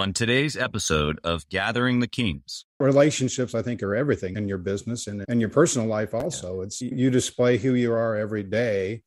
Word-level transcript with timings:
on 0.00 0.14
today's 0.14 0.56
episode 0.56 1.20
of 1.24 1.46
Gathering 1.50 2.00
the 2.00 2.06
Kings. 2.08 2.64
Relationships, 2.78 3.54
I 3.54 3.60
think, 3.60 3.82
are 3.82 3.94
everything 3.94 4.34
in 4.38 4.48
your 4.48 4.56
business 4.56 5.06
and, 5.06 5.26
and 5.28 5.40
your 5.40 5.50
personal 5.50 5.86
life 5.86 6.14
also. 6.14 6.62
It's 6.62 6.80
you 6.80 7.10
display 7.10 7.58
who 7.58 7.74
you 7.74 7.92
are 7.92 8.16
every 8.16 8.42
day 8.42 9.02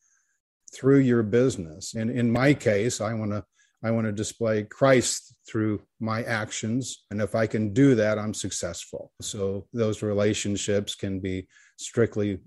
through 0.71 0.99
your 0.99 1.23
business. 1.23 1.95
And 1.95 2.11
in 2.11 2.31
my 2.31 2.53
case, 2.53 3.01
I 3.01 3.13
want 3.15 3.31
to 3.31 3.43
I 3.83 3.89
want 3.89 4.05
to 4.05 4.11
display 4.11 4.63
Christ 4.63 5.35
through 5.49 5.81
my 5.99 6.23
actions. 6.23 7.05
And 7.09 7.21
if 7.21 7.33
I 7.35 7.47
can 7.47 7.73
do 7.73 7.95
that, 7.95 8.19
I'm 8.19 8.33
successful. 8.33 9.11
So 9.19 9.67
those 9.73 10.03
relationships 10.03 10.95
can 10.95 11.19
be 11.19 11.47
strictly 11.77 12.39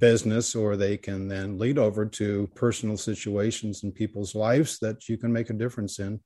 business 0.00 0.56
or 0.56 0.76
they 0.76 0.96
can 0.96 1.28
then 1.28 1.58
lead 1.58 1.78
over 1.78 2.06
to 2.06 2.48
personal 2.54 2.96
situations 2.96 3.84
in 3.84 3.92
people's 3.92 4.34
lives 4.34 4.78
that 4.80 5.08
you 5.08 5.18
can 5.18 5.32
make 5.32 5.50
a 5.50 5.54
difference 5.54 5.98
in 6.00 6.20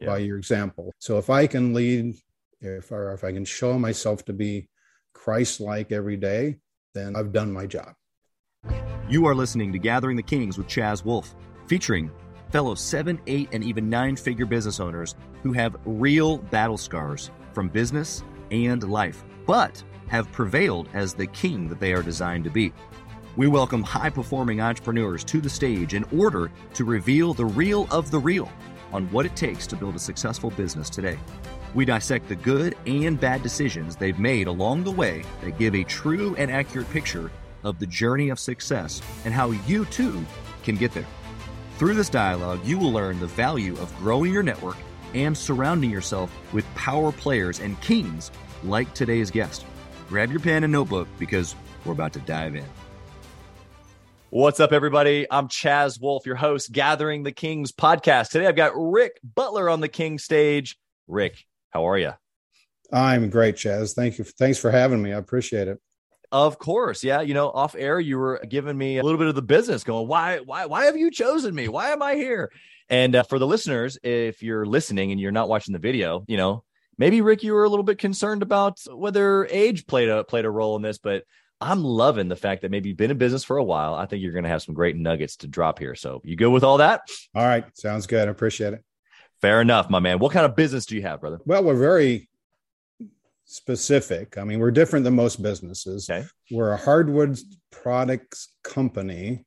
yeah. 0.00 0.08
by 0.08 0.18
your 0.18 0.38
example. 0.38 0.92
So 0.98 1.18
if 1.18 1.30
I 1.30 1.46
can 1.46 1.74
lead, 1.74 2.14
if, 2.60 2.90
or 2.90 3.12
if 3.12 3.24
I 3.24 3.32
can 3.32 3.44
show 3.44 3.78
myself 3.78 4.24
to 4.26 4.32
be 4.32 4.68
Christ 5.12 5.60
like 5.60 5.92
every 5.92 6.16
day, 6.16 6.58
then 6.94 7.16
I've 7.16 7.32
done 7.32 7.52
my 7.52 7.66
job. 7.66 7.94
You 9.08 9.26
are 9.26 9.34
listening 9.34 9.72
to 9.72 9.78
Gathering 9.78 10.16
the 10.16 10.22
Kings 10.22 10.56
with 10.56 10.66
Chaz 10.66 11.04
Wolfe, 11.04 11.34
featuring 11.66 12.10
fellow 12.50 12.74
seven, 12.74 13.20
eight, 13.26 13.48
and 13.52 13.62
even 13.62 13.88
nine 13.88 14.16
figure 14.16 14.46
business 14.46 14.80
owners 14.80 15.14
who 15.42 15.52
have 15.52 15.76
real 15.84 16.38
battle 16.38 16.78
scars 16.78 17.30
from 17.52 17.68
business 17.68 18.22
and 18.50 18.88
life, 18.90 19.24
but 19.46 19.82
have 20.08 20.30
prevailed 20.32 20.88
as 20.92 21.14
the 21.14 21.26
king 21.28 21.68
that 21.68 21.80
they 21.80 21.92
are 21.92 22.02
designed 22.02 22.44
to 22.44 22.50
be. 22.50 22.72
We 23.36 23.46
welcome 23.46 23.82
high 23.82 24.10
performing 24.10 24.60
entrepreneurs 24.60 25.22
to 25.24 25.40
the 25.40 25.48
stage 25.48 25.94
in 25.94 26.04
order 26.16 26.50
to 26.74 26.84
reveal 26.84 27.32
the 27.32 27.46
real 27.46 27.86
of 27.90 28.10
the 28.10 28.18
real 28.18 28.50
on 28.92 29.06
what 29.10 29.26
it 29.26 29.36
takes 29.36 29.66
to 29.68 29.76
build 29.76 29.96
a 29.96 29.98
successful 30.00 30.50
business 30.50 30.90
today. 30.90 31.18
We 31.74 31.84
dissect 31.84 32.28
the 32.28 32.36
good 32.36 32.76
and 32.86 33.18
bad 33.18 33.42
decisions 33.42 33.96
they've 33.96 34.18
made 34.18 34.46
along 34.46 34.84
the 34.84 34.90
way 34.90 35.24
that 35.42 35.58
give 35.58 35.74
a 35.74 35.84
true 35.84 36.34
and 36.36 36.50
accurate 36.50 36.90
picture 36.90 37.30
of 37.62 37.78
the 37.78 37.86
journey 37.86 38.30
of 38.30 38.38
success 38.38 39.00
and 39.24 39.32
how 39.32 39.50
you 39.50 39.84
too 39.86 40.24
can 40.62 40.76
get 40.76 40.92
there. 40.92 41.06
Through 41.78 41.94
this 41.94 42.10
dialogue, 42.10 42.60
you 42.64 42.78
will 42.78 42.92
learn 42.92 43.20
the 43.20 43.26
value 43.26 43.72
of 43.78 43.96
growing 43.98 44.32
your 44.32 44.42
network 44.42 44.76
and 45.14 45.36
surrounding 45.36 45.90
yourself 45.90 46.30
with 46.52 46.66
power 46.74 47.12
players 47.12 47.60
and 47.60 47.80
kings 47.80 48.30
like 48.62 48.92
today's 48.94 49.30
guest. 49.30 49.64
Grab 50.08 50.30
your 50.30 50.40
pen 50.40 50.64
and 50.64 50.72
notebook 50.72 51.08
because 51.18 51.54
we're 51.84 51.92
about 51.92 52.12
to 52.12 52.20
dive 52.20 52.54
in. 52.54 52.64
What's 54.32 54.60
up, 54.60 54.70
everybody? 54.70 55.26
I'm 55.28 55.48
Chaz 55.48 56.00
Wolfe, 56.00 56.24
your 56.24 56.36
host, 56.36 56.70
Gathering 56.70 57.24
the 57.24 57.32
Kings 57.32 57.72
podcast. 57.72 58.28
Today 58.28 58.46
I've 58.46 58.54
got 58.54 58.74
Rick 58.76 59.18
Butler 59.24 59.68
on 59.68 59.80
the 59.80 59.88
King 59.88 60.20
stage. 60.20 60.78
Rick, 61.08 61.46
how 61.70 61.88
are 61.88 61.98
you? 61.98 62.12
I'm 62.92 63.28
great, 63.28 63.56
Chaz. 63.56 63.92
Thank 63.92 64.18
you. 64.18 64.24
Thanks 64.24 64.56
for 64.56 64.70
having 64.70 65.02
me. 65.02 65.12
I 65.12 65.16
appreciate 65.16 65.66
it. 65.66 65.80
Of 66.30 66.60
course. 66.60 67.02
Yeah. 67.02 67.22
You 67.22 67.34
know, 67.34 67.50
off 67.50 67.74
air, 67.76 67.98
you 67.98 68.18
were 68.18 68.40
giving 68.48 68.78
me 68.78 68.98
a 68.98 69.02
little 69.02 69.18
bit 69.18 69.26
of 69.26 69.34
the 69.34 69.42
business 69.42 69.82
going, 69.82 70.06
why, 70.06 70.38
why, 70.38 70.66
why 70.66 70.84
have 70.84 70.96
you 70.96 71.10
chosen 71.10 71.52
me? 71.52 71.66
Why 71.66 71.90
am 71.90 72.00
I 72.00 72.14
here? 72.14 72.52
And 72.88 73.16
uh, 73.16 73.24
for 73.24 73.40
the 73.40 73.48
listeners, 73.48 73.98
if 74.04 74.44
you're 74.44 74.64
listening 74.64 75.10
and 75.10 75.20
you're 75.20 75.32
not 75.32 75.48
watching 75.48 75.72
the 75.72 75.80
video, 75.80 76.24
you 76.28 76.36
know, 76.36 76.62
maybe 76.98 77.20
Rick, 77.20 77.42
you 77.42 77.52
were 77.52 77.64
a 77.64 77.68
little 77.68 77.82
bit 77.82 77.98
concerned 77.98 78.42
about 78.42 78.78
whether 78.94 79.44
age 79.46 79.88
played 79.88 80.08
a 80.08 80.22
played 80.22 80.44
a 80.44 80.50
role 80.50 80.76
in 80.76 80.82
this, 80.82 80.98
but 80.98 81.24
I'm 81.60 81.84
loving 81.84 82.28
the 82.28 82.36
fact 82.36 82.62
that 82.62 82.70
maybe 82.70 82.88
you've 82.88 82.98
been 82.98 83.10
in 83.10 83.18
business 83.18 83.44
for 83.44 83.58
a 83.58 83.64
while. 83.64 83.94
I 83.94 84.06
think 84.06 84.22
you're 84.22 84.32
going 84.32 84.44
to 84.44 84.50
have 84.50 84.62
some 84.62 84.74
great 84.74 84.96
nuggets 84.96 85.36
to 85.36 85.46
drop 85.46 85.78
here. 85.78 85.94
So 85.94 86.22
you 86.24 86.36
go 86.36 86.50
with 86.50 86.64
all 86.64 86.78
that? 86.78 87.02
All 87.34 87.44
right. 87.44 87.64
Sounds 87.76 88.06
good. 88.06 88.28
I 88.28 88.30
appreciate 88.30 88.72
it. 88.72 88.84
Fair 89.42 89.60
enough, 89.60 89.90
my 89.90 90.00
man. 90.00 90.18
What 90.18 90.32
kind 90.32 90.46
of 90.46 90.56
business 90.56 90.86
do 90.86 90.96
you 90.96 91.02
have, 91.02 91.20
brother? 91.20 91.38
Well, 91.44 91.62
we're 91.64 91.74
very 91.74 92.28
specific. 93.44 94.38
I 94.38 94.44
mean, 94.44 94.58
we're 94.58 94.70
different 94.70 95.04
than 95.04 95.14
most 95.14 95.42
businesses. 95.42 96.08
Okay. 96.08 96.26
We're 96.50 96.72
a 96.72 96.76
hardwood 96.76 97.38
products 97.70 98.54
company. 98.62 99.44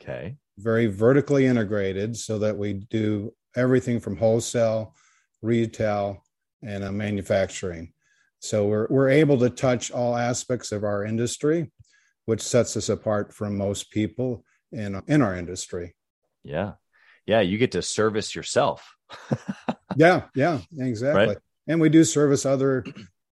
Okay. 0.00 0.36
Very 0.58 0.86
vertically 0.86 1.46
integrated 1.46 2.16
so 2.16 2.38
that 2.40 2.56
we 2.56 2.74
do 2.74 3.34
everything 3.56 3.98
from 3.98 4.16
wholesale, 4.16 4.94
retail, 5.42 6.22
and 6.62 6.84
uh, 6.84 6.92
manufacturing. 6.92 7.92
So 8.40 8.66
we're 8.66 8.86
we're 8.88 9.08
able 9.08 9.38
to 9.38 9.50
touch 9.50 9.90
all 9.90 10.16
aspects 10.16 10.72
of 10.72 10.84
our 10.84 11.04
industry, 11.04 11.70
which 12.26 12.42
sets 12.42 12.76
us 12.76 12.88
apart 12.88 13.32
from 13.32 13.56
most 13.56 13.90
people 13.90 14.44
in 14.72 15.00
in 15.06 15.22
our 15.22 15.34
industry. 15.34 15.94
Yeah. 16.44 16.72
Yeah, 17.26 17.40
you 17.40 17.58
get 17.58 17.72
to 17.72 17.82
service 17.82 18.36
yourself. 18.36 18.94
yeah, 19.96 20.24
yeah, 20.34 20.60
exactly. 20.78 21.26
Right? 21.26 21.38
And 21.66 21.80
we 21.80 21.88
do 21.88 22.04
service 22.04 22.46
other 22.46 22.84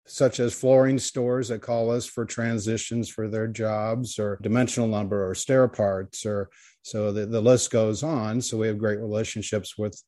such 0.06 0.40
as 0.40 0.52
flooring 0.52 0.98
stores 0.98 1.48
that 1.48 1.62
call 1.62 1.90
us 1.90 2.06
for 2.06 2.24
transitions 2.24 3.08
for 3.08 3.28
their 3.28 3.46
jobs 3.46 4.18
or 4.18 4.38
dimensional 4.42 4.88
lumber 4.88 5.28
or 5.28 5.34
stair 5.34 5.66
parts 5.66 6.26
or 6.26 6.50
so 6.82 7.10
the, 7.10 7.24
the 7.24 7.40
list 7.40 7.70
goes 7.70 8.02
on 8.02 8.40
so 8.40 8.58
we 8.58 8.66
have 8.66 8.78
great 8.78 9.00
relationships 9.00 9.78
with 9.78 9.98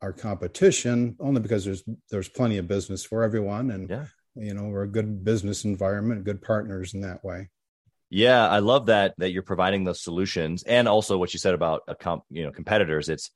our 0.00 0.12
competition 0.12 1.14
only 1.20 1.40
because 1.40 1.66
there's 1.66 1.84
there's 2.10 2.30
plenty 2.30 2.56
of 2.56 2.66
business 2.66 3.04
for 3.04 3.22
everyone 3.22 3.70
and 3.70 3.90
yeah 3.90 4.06
you 4.34 4.54
know 4.54 4.64
we're 4.64 4.82
a 4.82 4.88
good 4.88 5.24
business 5.24 5.64
environment 5.64 6.24
good 6.24 6.42
partners 6.42 6.94
in 6.94 7.00
that 7.02 7.24
way. 7.24 7.48
Yeah 8.10 8.46
i 8.46 8.58
love 8.58 8.86
that 8.86 9.14
that 9.18 9.32
you're 9.32 9.42
providing 9.42 9.84
those 9.84 10.02
solutions 10.02 10.62
and 10.64 10.86
also 10.86 11.16
what 11.16 11.32
you 11.32 11.38
said 11.38 11.54
about 11.54 11.82
a 11.88 11.94
comp, 11.94 12.24
you 12.30 12.44
know 12.44 12.50
competitors. 12.50 13.08
It's 13.08 13.30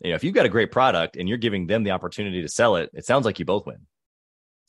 you 0.00 0.10
know 0.10 0.16
if 0.16 0.24
you've 0.24 0.34
got 0.34 0.46
a 0.46 0.50
great 0.50 0.70
product 0.70 1.16
and 1.16 1.28
you're 1.28 1.38
giving 1.38 1.66
them 1.66 1.82
the 1.82 1.92
opportunity 1.92 2.42
to 2.42 2.48
sell 2.48 2.76
it 2.76 2.90
it 2.92 3.06
sounds 3.06 3.24
like 3.24 3.38
you 3.38 3.44
both 3.44 3.66
win. 3.66 3.86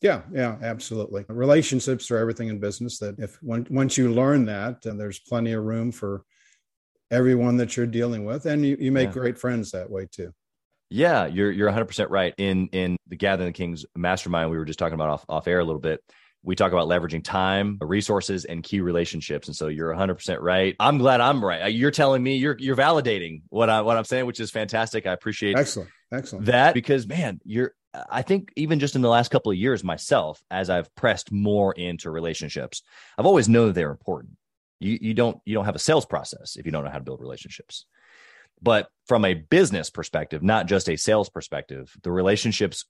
Yeah 0.01 0.21
yeah 0.33 0.57
absolutely. 0.61 1.25
Relationships 1.27 2.09
are 2.11 2.17
everything 2.17 2.49
in 2.49 2.59
business 2.59 2.99
that 2.99 3.19
if 3.19 3.37
when, 3.41 3.67
once 3.69 3.97
you 3.97 4.11
learn 4.13 4.45
that 4.45 4.85
and 4.85 4.99
there's 4.99 5.19
plenty 5.19 5.53
of 5.53 5.63
room 5.63 5.91
for 5.91 6.23
everyone 7.11 7.57
that 7.57 7.75
you're 7.75 7.87
dealing 7.87 8.23
with 8.23 8.45
and 8.45 8.65
you, 8.65 8.77
you 8.79 8.91
make 8.91 9.09
yeah. 9.09 9.13
great 9.13 9.37
friends 9.37 9.71
that 9.71 9.89
way 9.89 10.07
too 10.11 10.31
yeah, 10.89 11.27
you're 11.27 11.51
you're 11.51 11.71
100% 11.71 12.07
right. 12.09 12.33
In 12.37 12.67
in 12.67 12.97
the 13.07 13.15
Gathering 13.15 13.49
the 13.49 13.53
Kings 13.53 13.85
mastermind 13.95 14.49
we 14.49 14.57
were 14.57 14.65
just 14.65 14.79
talking 14.79 14.95
about 14.95 15.09
off 15.09 15.25
off 15.29 15.47
air 15.47 15.59
a 15.59 15.65
little 15.65 15.81
bit. 15.81 16.03
We 16.41 16.55
talk 16.55 16.71
about 16.71 16.87
leveraging 16.87 17.23
time, 17.23 17.77
resources 17.81 18.45
and 18.45 18.63
key 18.63 18.79
relationships. 18.79 19.49
And 19.49 19.55
so 19.55 19.67
you're 19.67 19.93
100% 19.93 20.37
right. 20.39 20.73
I'm 20.79 20.97
glad 20.97 21.19
I'm 21.19 21.43
right. 21.43 21.67
You're 21.73 21.91
telling 21.91 22.23
me 22.23 22.37
you're 22.37 22.55
you're 22.57 22.77
validating 22.77 23.41
what 23.49 23.69
I 23.69 23.81
what 23.81 23.97
I'm 23.97 24.05
saying, 24.05 24.25
which 24.25 24.39
is 24.39 24.49
fantastic. 24.49 25.05
I 25.05 25.13
appreciate 25.13 25.57
Excellent. 25.57 25.89
Excellent. 26.11 26.45
That 26.45 26.73
because 26.73 27.07
man, 27.07 27.39
you're 27.43 27.73
I 28.09 28.21
think 28.21 28.51
even 28.55 28.79
just 28.79 28.95
in 28.95 29.01
the 29.01 29.09
last 29.09 29.29
couple 29.31 29.51
of 29.51 29.57
years 29.57 29.83
myself 29.83 30.41
as 30.49 30.69
I've 30.69 30.93
pressed 30.95 31.31
more 31.31 31.73
into 31.73 32.09
relationships, 32.09 32.83
I've 33.17 33.25
always 33.25 33.49
known 33.49 33.67
that 33.67 33.73
they're 33.73 33.91
important. 33.91 34.33
You 34.79 34.97
you 35.01 35.13
don't 35.13 35.39
you 35.45 35.53
don't 35.53 35.65
have 35.65 35.75
a 35.75 35.79
sales 35.79 36.05
process 36.05 36.55
if 36.55 36.65
you 36.65 36.71
don't 36.71 36.83
know 36.83 36.91
how 36.91 36.99
to 36.99 37.03
build 37.03 37.19
relationships. 37.19 37.85
But 38.61 38.89
from 39.07 39.25
a 39.25 39.33
business 39.33 39.89
perspective, 39.89 40.43
not 40.43 40.67
just 40.67 40.89
a 40.89 40.97
sales 40.97 41.29
perspective, 41.29 41.91
the 42.03 42.11
relationships, 42.11 42.85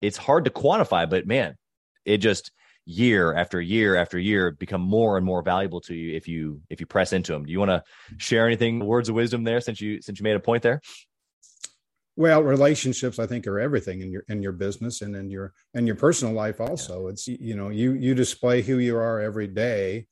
it's 0.00 0.16
hard 0.16 0.44
to 0.44 0.50
quantify, 0.50 1.08
but 1.08 1.26
man, 1.26 1.56
it 2.04 2.18
just 2.18 2.50
year 2.84 3.32
after 3.34 3.60
year 3.60 3.94
after 3.94 4.18
year 4.18 4.50
become 4.50 4.80
more 4.80 5.16
and 5.16 5.24
more 5.24 5.40
valuable 5.42 5.80
to 5.80 5.94
you 5.94 6.16
if 6.16 6.26
you 6.26 6.60
if 6.68 6.80
you 6.80 6.86
press 6.86 7.12
into 7.12 7.32
them. 7.32 7.44
Do 7.44 7.52
you 7.52 7.58
want 7.58 7.70
to 7.70 7.82
share 8.18 8.46
anything 8.46 8.84
words 8.84 9.08
of 9.08 9.14
wisdom 9.14 9.44
there 9.44 9.60
since 9.60 9.80
you 9.80 10.02
since 10.02 10.18
you 10.18 10.24
made 10.24 10.36
a 10.36 10.40
point 10.40 10.62
there? 10.62 10.80
Well, 12.16 12.42
relationships 12.42 13.18
I 13.18 13.26
think 13.26 13.46
are 13.46 13.58
everything 13.58 14.00
in 14.00 14.10
your 14.10 14.24
in 14.28 14.42
your 14.42 14.52
business 14.52 15.00
and 15.00 15.16
in 15.16 15.30
your 15.30 15.54
and 15.74 15.86
your 15.86 15.96
personal 15.96 16.34
life 16.34 16.60
also. 16.60 17.04
Yeah. 17.04 17.12
It's 17.12 17.28
you 17.28 17.54
know, 17.54 17.70
you 17.70 17.92
you 17.92 18.14
display 18.14 18.62
who 18.62 18.78
you 18.78 18.96
are 18.96 19.20
every 19.20 19.46
day 19.46 20.06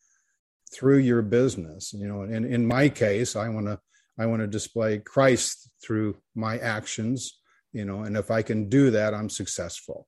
through 0.73 0.99
your 0.99 1.23
business. 1.23 1.93
You 1.93 2.09
know, 2.09 2.23
and 2.23 2.47
in 2.47 2.67
my 2.67 2.89
case, 2.89 3.37
I 3.37 3.49
want 3.49 3.67
to 3.67 3.81
I 4.21 4.27
want 4.27 4.41
to 4.43 4.47
display 4.47 4.99
Christ 4.99 5.71
through 5.83 6.19
my 6.35 6.59
actions, 6.59 7.41
you 7.73 7.87
know, 7.87 8.03
and 8.03 8.17
if 8.19 8.31
I 8.31 8.43
can 8.43 8.69
do 8.69 8.91
that, 8.91 9.15
I'm 9.15 9.31
successful, 9.31 10.07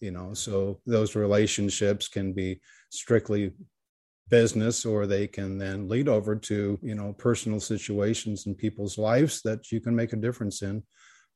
you 0.00 0.10
know. 0.10 0.34
So 0.34 0.80
those 0.84 1.14
relationships 1.14 2.08
can 2.08 2.32
be 2.32 2.60
strictly 2.90 3.52
business 4.28 4.84
or 4.84 5.06
they 5.06 5.28
can 5.28 5.58
then 5.58 5.88
lead 5.88 6.08
over 6.08 6.34
to, 6.34 6.76
you 6.82 6.94
know, 6.96 7.12
personal 7.12 7.60
situations 7.60 8.46
in 8.46 8.54
people's 8.56 8.98
lives 8.98 9.42
that 9.42 9.70
you 9.70 9.80
can 9.80 9.94
make 9.94 10.12
a 10.12 10.16
difference 10.16 10.62
in 10.62 10.82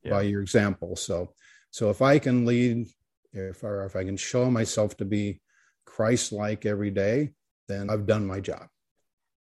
yeah. 0.03 0.11
by 0.11 0.23
your 0.23 0.41
example. 0.41 0.97
So 0.97 1.33
so 1.71 1.89
if 1.89 2.01
I 2.01 2.19
can 2.19 2.45
lead 2.45 2.87
if 3.31 3.63
or 3.63 3.85
if 3.85 3.95
I 3.95 4.03
can 4.03 4.17
show 4.17 4.51
myself 4.51 4.97
to 4.97 5.05
be 5.05 5.41
Christ 5.85 6.31
like 6.31 6.65
every 6.65 6.91
day, 6.91 7.31
then 7.69 7.89
I've 7.89 8.05
done 8.05 8.25
my 8.27 8.41
job. 8.41 8.67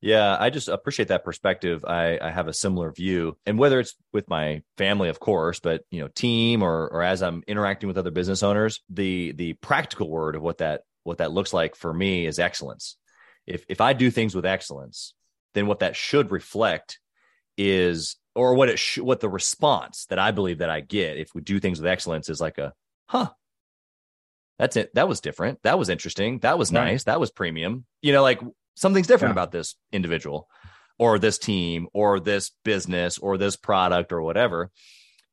Yeah, 0.06 0.38
I 0.40 0.52
just 0.52 0.68
appreciate 0.68 1.08
that 1.08 1.26
perspective. 1.26 1.84
I, 1.84 2.20
I 2.22 2.30
have 2.30 2.48
a 2.48 2.54
similar 2.54 2.92
view, 2.92 3.38
and 3.48 3.58
whether 3.58 3.80
it's 3.80 3.96
with 4.14 4.30
my 4.30 4.62
family, 4.78 5.10
of 5.10 5.20
course, 5.20 5.60
but 5.60 5.82
you 5.90 6.00
know, 6.00 6.10
team 6.10 6.62
or 6.62 6.88
or 6.90 7.02
as 7.02 7.24
I'm 7.24 7.42
interacting 7.48 7.88
with 7.88 7.98
other 7.98 8.12
business 8.12 8.44
owners, 8.44 8.84
the 8.88 9.32
the 9.32 9.54
practical 9.54 10.08
word 10.08 10.36
of 10.36 10.44
what 10.44 10.60
that 10.60 10.82
what 11.06 11.18
that 11.18 11.32
looks 11.32 11.54
like 11.54 11.76
for 11.76 11.92
me 11.92 12.28
is 12.28 12.38
excellence. 12.38 12.98
If 13.48 13.66
if 13.68 13.82
I 13.82 13.94
do 13.94 14.12
things 14.12 14.36
with 14.36 14.46
excellence, 14.46 15.16
then 15.56 15.66
what 15.66 15.80
that 15.80 15.96
should 15.96 16.30
reflect 16.30 17.00
is, 17.58 18.16
or 18.36 18.54
what 18.54 18.70
it 18.70 18.78
sh- 18.78 19.00
what 19.00 19.22
the 19.22 19.30
response 19.30 20.06
that 20.12 20.20
I 20.20 20.30
believe 20.30 20.60
that 20.60 20.70
I 20.70 20.82
get 20.82 21.18
if 21.18 21.30
we 21.34 21.42
do 21.42 21.60
things 21.60 21.82
with 21.82 21.90
excellence 21.90 22.30
is 22.30 22.40
like 22.40 22.60
a, 22.60 22.74
huh, 23.08 23.32
that's 24.60 24.78
it. 24.78 24.94
That 24.94 25.08
was 25.08 25.20
different. 25.20 25.64
That 25.64 25.80
was 25.80 25.90
interesting. 25.90 26.38
That 26.40 26.60
was 26.60 26.72
nice. 26.72 27.06
That 27.06 27.20
was 27.20 27.32
premium. 27.32 27.86
You 28.04 28.14
know, 28.14 28.22
like 28.22 28.40
something's 28.76 29.08
different 29.08 29.32
yeah. 29.32 29.42
about 29.42 29.52
this 29.52 29.76
individual 29.92 30.48
or 30.98 31.20
this 31.20 31.38
team 31.38 31.88
or 31.94 32.20
this 32.20 32.52
business 32.64 33.18
or 33.18 33.38
this 33.38 33.56
product 33.56 34.14
or 34.14 34.22
whatever. 34.22 34.72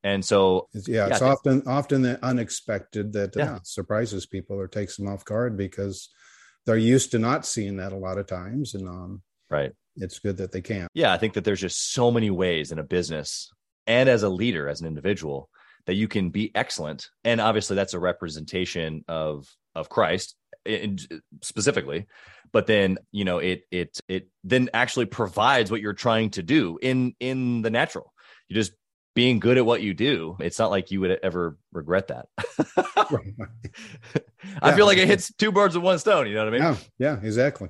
And 0.03 0.25
so, 0.25 0.69
yeah, 0.75 1.07
yeah 1.07 1.09
it's 1.09 1.23
often 1.23 1.63
often 1.67 2.03
the 2.03 2.25
unexpected 2.25 3.13
that 3.13 3.37
yeah. 3.37 3.55
uh, 3.55 3.59
surprises 3.63 4.27
people 4.27 4.59
or 4.59 4.67
takes 4.67 4.97
them 4.97 5.09
off 5.09 5.25
guard 5.25 5.57
because 5.57 6.09
they're 6.67 6.77
used 6.77 7.13
to 7.13 7.19
not 7.19 7.47
seeing 7.47 7.77
that 7.77 7.93
a 7.93 7.97
lot 7.97 8.19
of 8.19 8.27
times, 8.27 8.75
and 8.75 8.89
um, 8.89 9.23
right, 9.49 9.73
it's 9.97 10.19
good 10.19 10.39
that 10.39 10.51
they 10.51 10.61
can. 10.61 10.89
Yeah, 10.95 11.13
I 11.13 11.19
think 11.19 11.35
that 11.35 11.45
there's 11.45 11.61
just 11.61 11.93
so 11.93 12.11
many 12.11 12.31
ways 12.31 12.73
in 12.73 12.81
a 12.81 12.85
business 12.85 13.51
and 13.87 14.09
as 14.09 14.23
a 14.23 14.29
leader, 14.29 14.69
as 14.69 14.81
an 14.81 14.87
individual, 14.87 15.49
that 15.87 15.95
you 15.95 16.09
can 16.09 16.31
be 16.31 16.51
excellent, 16.55 17.09
and 17.23 17.41
obviously 17.41 17.77
that's 17.77 17.95
a 17.95 18.01
representation 18.01 19.05
of 19.07 19.47
of 19.75 19.89
Christ 19.89 20.35
in, 20.65 20.99
specifically 21.43 22.07
but 22.53 22.67
then 22.67 22.99
you 23.11 23.25
know 23.25 23.39
it 23.39 23.65
it 23.71 23.99
it 24.09 24.29
then 24.45 24.71
actually 24.73 25.07
provides 25.07 25.71
what 25.71 25.81
you're 25.81 25.95
trying 25.95 26.31
to 26.31 26.43
do 26.43 26.79
in 26.81 27.15
in 27.19 27.63
the 27.63 27.71
natural. 27.71 28.13
You 28.49 28.55
just 28.55 28.73
being 29.15 29.41
good 29.41 29.59
at 29.59 29.67
what 29.67 29.83
you 29.83 29.95
do. 29.95 30.37
It's 30.41 30.59
not 30.59 30.71
like 30.71 30.91
you 30.91 31.01
would 31.01 31.19
ever 31.23 31.59
regret 31.73 32.09
that. 32.09 32.27
I 34.63 34.75
feel 34.75 34.87
like 34.87 34.99
it 34.99 35.07
hits 35.07 35.33
two 35.35 35.53
birds 35.53 35.75
with 35.75 35.85
one 35.85 35.99
stone 35.99 36.27
you 36.27 36.35
know 36.35 36.45
what 36.45 36.55
i 36.55 36.59
mean? 36.59 36.79
Yeah, 36.99 36.99
yeah 36.99 37.27
exactly. 37.27 37.69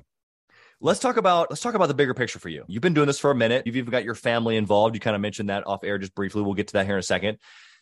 Let's 0.79 0.99
talk 0.99 1.17
about 1.17 1.49
let's 1.49 1.61
talk 1.61 1.75
about 1.75 1.87
the 1.87 1.93
bigger 1.93 2.13
picture 2.13 2.39
for 2.39 2.49
you. 2.49 2.65
You've 2.67 2.81
been 2.81 2.93
doing 2.93 3.07
this 3.07 3.19
for 3.19 3.31
a 3.31 3.35
minute. 3.35 3.65
You've 3.65 3.77
even 3.77 3.91
got 3.91 4.03
your 4.03 4.15
family 4.15 4.57
involved. 4.57 4.95
You 4.95 4.99
kind 4.99 5.15
of 5.15 5.21
mentioned 5.21 5.49
that 5.49 5.65
off 5.65 5.83
air 5.83 5.97
just 5.97 6.13
briefly. 6.13 6.41
We'll 6.41 6.55
get 6.55 6.67
to 6.67 6.73
that 6.73 6.85
here 6.85 6.95
in 6.95 6.99
a 6.99 7.03
second 7.03 7.37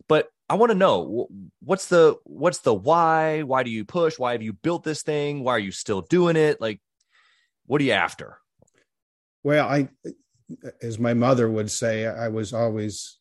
but 0.08 0.28
I 0.50 0.56
want 0.56 0.72
to 0.72 0.78
know 0.78 1.28
what's 1.62 1.88
the 1.88 2.18
what's 2.26 2.60
the 2.60 2.74
why? 2.74 3.42
Why 3.44 3.64
do 3.64 3.72
you 3.72 3.86
push? 3.86 4.20
Why 4.20 4.34
have 4.34 4.42
you 4.42 4.54
built 4.54 4.84
this 4.84 5.02
thing? 5.02 5.44
Why 5.44 5.54
are 5.54 5.60
you 5.60 5.72
still 5.72 6.02
doing 6.02 6.36
it? 6.36 6.60
Like, 6.60 6.82
what 7.68 7.80
are 7.80 7.86
you 7.86 7.94
after? 7.94 8.38
Well, 9.44 9.68
I, 9.68 9.88
as 10.82 11.00
my 11.00 11.14
mother 11.14 11.50
would 11.50 11.72
say, 11.72 12.06
I 12.06 12.28
was 12.28 12.54
always 12.54 13.18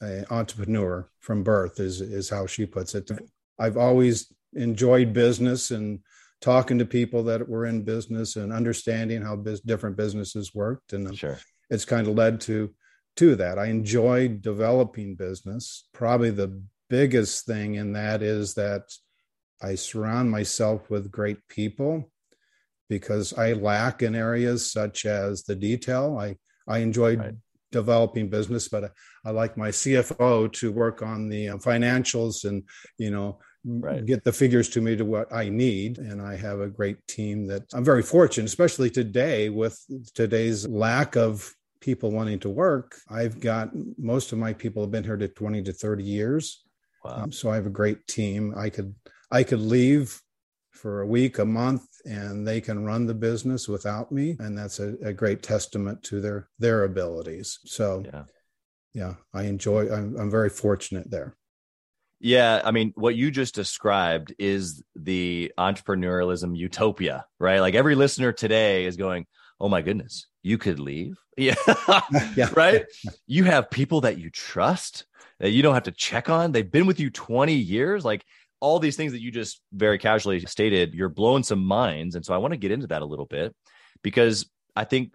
an 0.00 0.24
entrepreneur 0.30 1.08
from 1.20 1.42
birth. 1.42 1.80
Is 1.80 2.00
is 2.00 2.30
how 2.30 2.46
she 2.46 2.66
puts 2.66 2.94
it. 2.94 3.10
I've 3.58 3.76
always 3.76 4.32
enjoyed 4.54 5.12
business 5.12 5.72
and 5.72 6.00
talking 6.40 6.78
to 6.78 6.84
people 6.84 7.24
that 7.24 7.48
were 7.48 7.66
in 7.66 7.82
business 7.82 8.36
and 8.36 8.52
understanding 8.52 9.22
how 9.22 9.36
biz- 9.36 9.60
different 9.60 9.96
businesses 9.96 10.54
worked, 10.54 10.92
and 10.92 11.16
sure. 11.16 11.38
it's 11.70 11.84
kind 11.84 12.06
of 12.06 12.14
led 12.14 12.40
to 12.42 12.72
to 13.16 13.36
that. 13.36 13.58
I 13.58 13.66
enjoy 13.66 14.28
developing 14.28 15.14
business. 15.14 15.88
Probably 15.92 16.30
the 16.30 16.62
biggest 16.88 17.46
thing 17.46 17.74
in 17.76 17.92
that 17.92 18.22
is 18.22 18.54
that 18.54 18.82
I 19.62 19.76
surround 19.76 20.30
myself 20.30 20.90
with 20.90 21.10
great 21.10 21.38
people 21.48 22.10
because 22.88 23.32
I 23.32 23.54
lack 23.54 24.02
in 24.02 24.14
areas 24.14 24.70
such 24.70 25.06
as 25.06 25.44
the 25.44 25.54
detail. 25.54 26.18
I 26.18 26.36
I 26.66 26.78
enjoy 26.78 27.16
right. 27.16 27.34
developing 27.70 28.28
business, 28.28 28.68
but 28.68 28.84
I, 28.84 28.90
I, 29.24 29.30
like 29.30 29.56
my 29.56 29.70
CFO 29.70 30.52
to 30.52 30.70
work 30.70 31.02
on 31.02 31.28
the 31.28 31.48
uh, 31.48 31.56
financials 31.56 32.44
and 32.44 32.62
you 32.98 33.10
know 33.10 33.38
right. 33.64 34.04
get 34.04 34.24
the 34.24 34.32
figures 34.32 34.68
to 34.70 34.80
me 34.80 34.96
to 34.96 35.04
what 35.04 35.32
I 35.32 35.48
need. 35.48 35.98
And 35.98 36.20
I 36.20 36.36
have 36.36 36.60
a 36.60 36.68
great 36.68 36.98
team 37.06 37.46
that 37.46 37.62
I'm 37.72 37.84
very 37.84 38.02
fortunate, 38.02 38.46
especially 38.46 38.90
today 38.90 39.48
with 39.48 39.78
today's 40.14 40.68
lack 40.68 41.16
of 41.16 41.52
people 41.82 42.10
wanting 42.10 42.38
to 42.38 42.48
work. 42.48 42.96
I've 43.10 43.40
got 43.40 43.70
most 43.98 44.32
of 44.32 44.38
my 44.38 44.54
people 44.54 44.82
have 44.82 44.90
been 44.90 45.04
here 45.04 45.18
to 45.18 45.28
20 45.28 45.62
to 45.64 45.72
30 45.72 46.02
years. 46.02 46.64
Wow. 47.04 47.24
Um, 47.24 47.32
so 47.32 47.50
I 47.50 47.56
have 47.56 47.66
a 47.66 47.70
great 47.70 48.06
team. 48.06 48.54
I 48.56 48.70
could 48.70 48.94
I 49.30 49.42
could 49.42 49.60
leave 49.60 50.18
for 50.70 51.02
a 51.02 51.06
week, 51.06 51.38
a 51.38 51.44
month, 51.44 51.86
and 52.04 52.46
they 52.46 52.60
can 52.60 52.84
run 52.84 53.06
the 53.06 53.14
business 53.14 53.68
without 53.68 54.10
me. 54.12 54.36
And 54.38 54.56
that's 54.56 54.78
a, 54.78 54.94
a 55.04 55.12
great 55.12 55.42
testament 55.42 56.02
to 56.04 56.20
their 56.20 56.48
their 56.58 56.84
abilities. 56.84 57.58
So 57.64 58.02
yeah, 58.04 58.24
yeah 58.94 59.14
I 59.34 59.42
enjoy 59.44 59.92
I'm 59.92 60.16
I'm 60.16 60.30
very 60.30 60.50
fortunate 60.50 61.10
there. 61.10 61.36
Yeah, 62.24 62.62
I 62.64 62.70
mean, 62.70 62.92
what 62.94 63.16
you 63.16 63.32
just 63.32 63.56
described 63.56 64.32
is 64.38 64.84
the 64.94 65.52
entrepreneurialism 65.58 66.56
utopia, 66.56 67.26
right? 67.40 67.58
Like 67.58 67.74
every 67.74 67.96
listener 67.96 68.30
today 68.30 68.84
is 68.84 68.96
going, 68.96 69.26
"Oh 69.60 69.68
my 69.68 69.82
goodness, 69.82 70.28
you 70.42 70.58
could 70.58 70.78
leave. 70.78 71.18
Yeah. 71.38 71.54
yeah. 72.36 72.50
right. 72.54 72.84
You 73.26 73.44
have 73.44 73.70
people 73.70 74.02
that 74.02 74.18
you 74.18 74.28
trust 74.28 75.06
that 75.40 75.50
you 75.50 75.62
don't 75.62 75.72
have 75.72 75.84
to 75.84 75.92
check 75.92 76.28
on. 76.28 76.52
They've 76.52 76.70
been 76.70 76.84
with 76.84 77.00
you 77.00 77.08
20 77.08 77.54
years. 77.54 78.04
Like 78.04 78.22
all 78.60 78.78
these 78.78 78.96
things 78.96 79.12
that 79.12 79.22
you 79.22 79.30
just 79.30 79.62
very 79.72 79.96
casually 79.96 80.40
stated, 80.40 80.92
you're 80.92 81.08
blowing 81.08 81.42
some 81.42 81.64
minds. 81.64 82.16
And 82.16 82.24
so 82.24 82.34
I 82.34 82.36
want 82.36 82.52
to 82.52 82.58
get 82.58 82.70
into 82.70 82.86
that 82.88 83.00
a 83.00 83.06
little 83.06 83.24
bit 83.24 83.54
because 84.02 84.44
I 84.76 84.84
think 84.84 85.14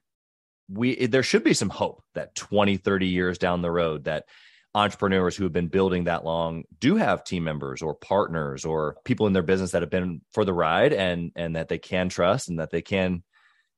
we, 0.70 1.06
there 1.06 1.22
should 1.22 1.44
be 1.44 1.54
some 1.54 1.70
hope 1.70 2.02
that 2.16 2.34
20, 2.34 2.78
30 2.78 3.06
years 3.06 3.38
down 3.38 3.62
the 3.62 3.70
road 3.70 4.06
that 4.06 4.26
entrepreneurs 4.74 5.36
who 5.36 5.44
have 5.44 5.54
been 5.54 5.68
building 5.68 6.04
that 6.04 6.26
long 6.26 6.64
do 6.80 6.96
have 6.96 7.24
team 7.24 7.44
members 7.44 7.82
or 7.82 7.96
partners 7.96 8.66
or 8.66 8.98
people 9.06 9.28
in 9.28 9.34
their 9.34 9.44
business 9.44 9.72
that 9.72 9.82
have 9.82 9.90
been 9.90 10.22
for 10.32 10.46
the 10.46 10.54
ride 10.54 10.94
and 10.94 11.32
and 11.36 11.56
that 11.56 11.68
they 11.68 11.80
can 11.80 12.10
trust 12.10 12.50
and 12.50 12.60
that 12.60 12.70
they 12.70 12.82
can 12.82 13.24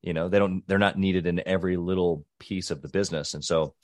you 0.01 0.13
know 0.13 0.29
they 0.29 0.39
don't 0.39 0.63
they're 0.67 0.77
not 0.77 0.97
needed 0.97 1.27
in 1.27 1.41
every 1.45 1.77
little 1.77 2.25
piece 2.39 2.71
of 2.71 2.81
the 2.81 2.89
business. 2.89 3.33
And 3.33 3.43
so 3.43 3.75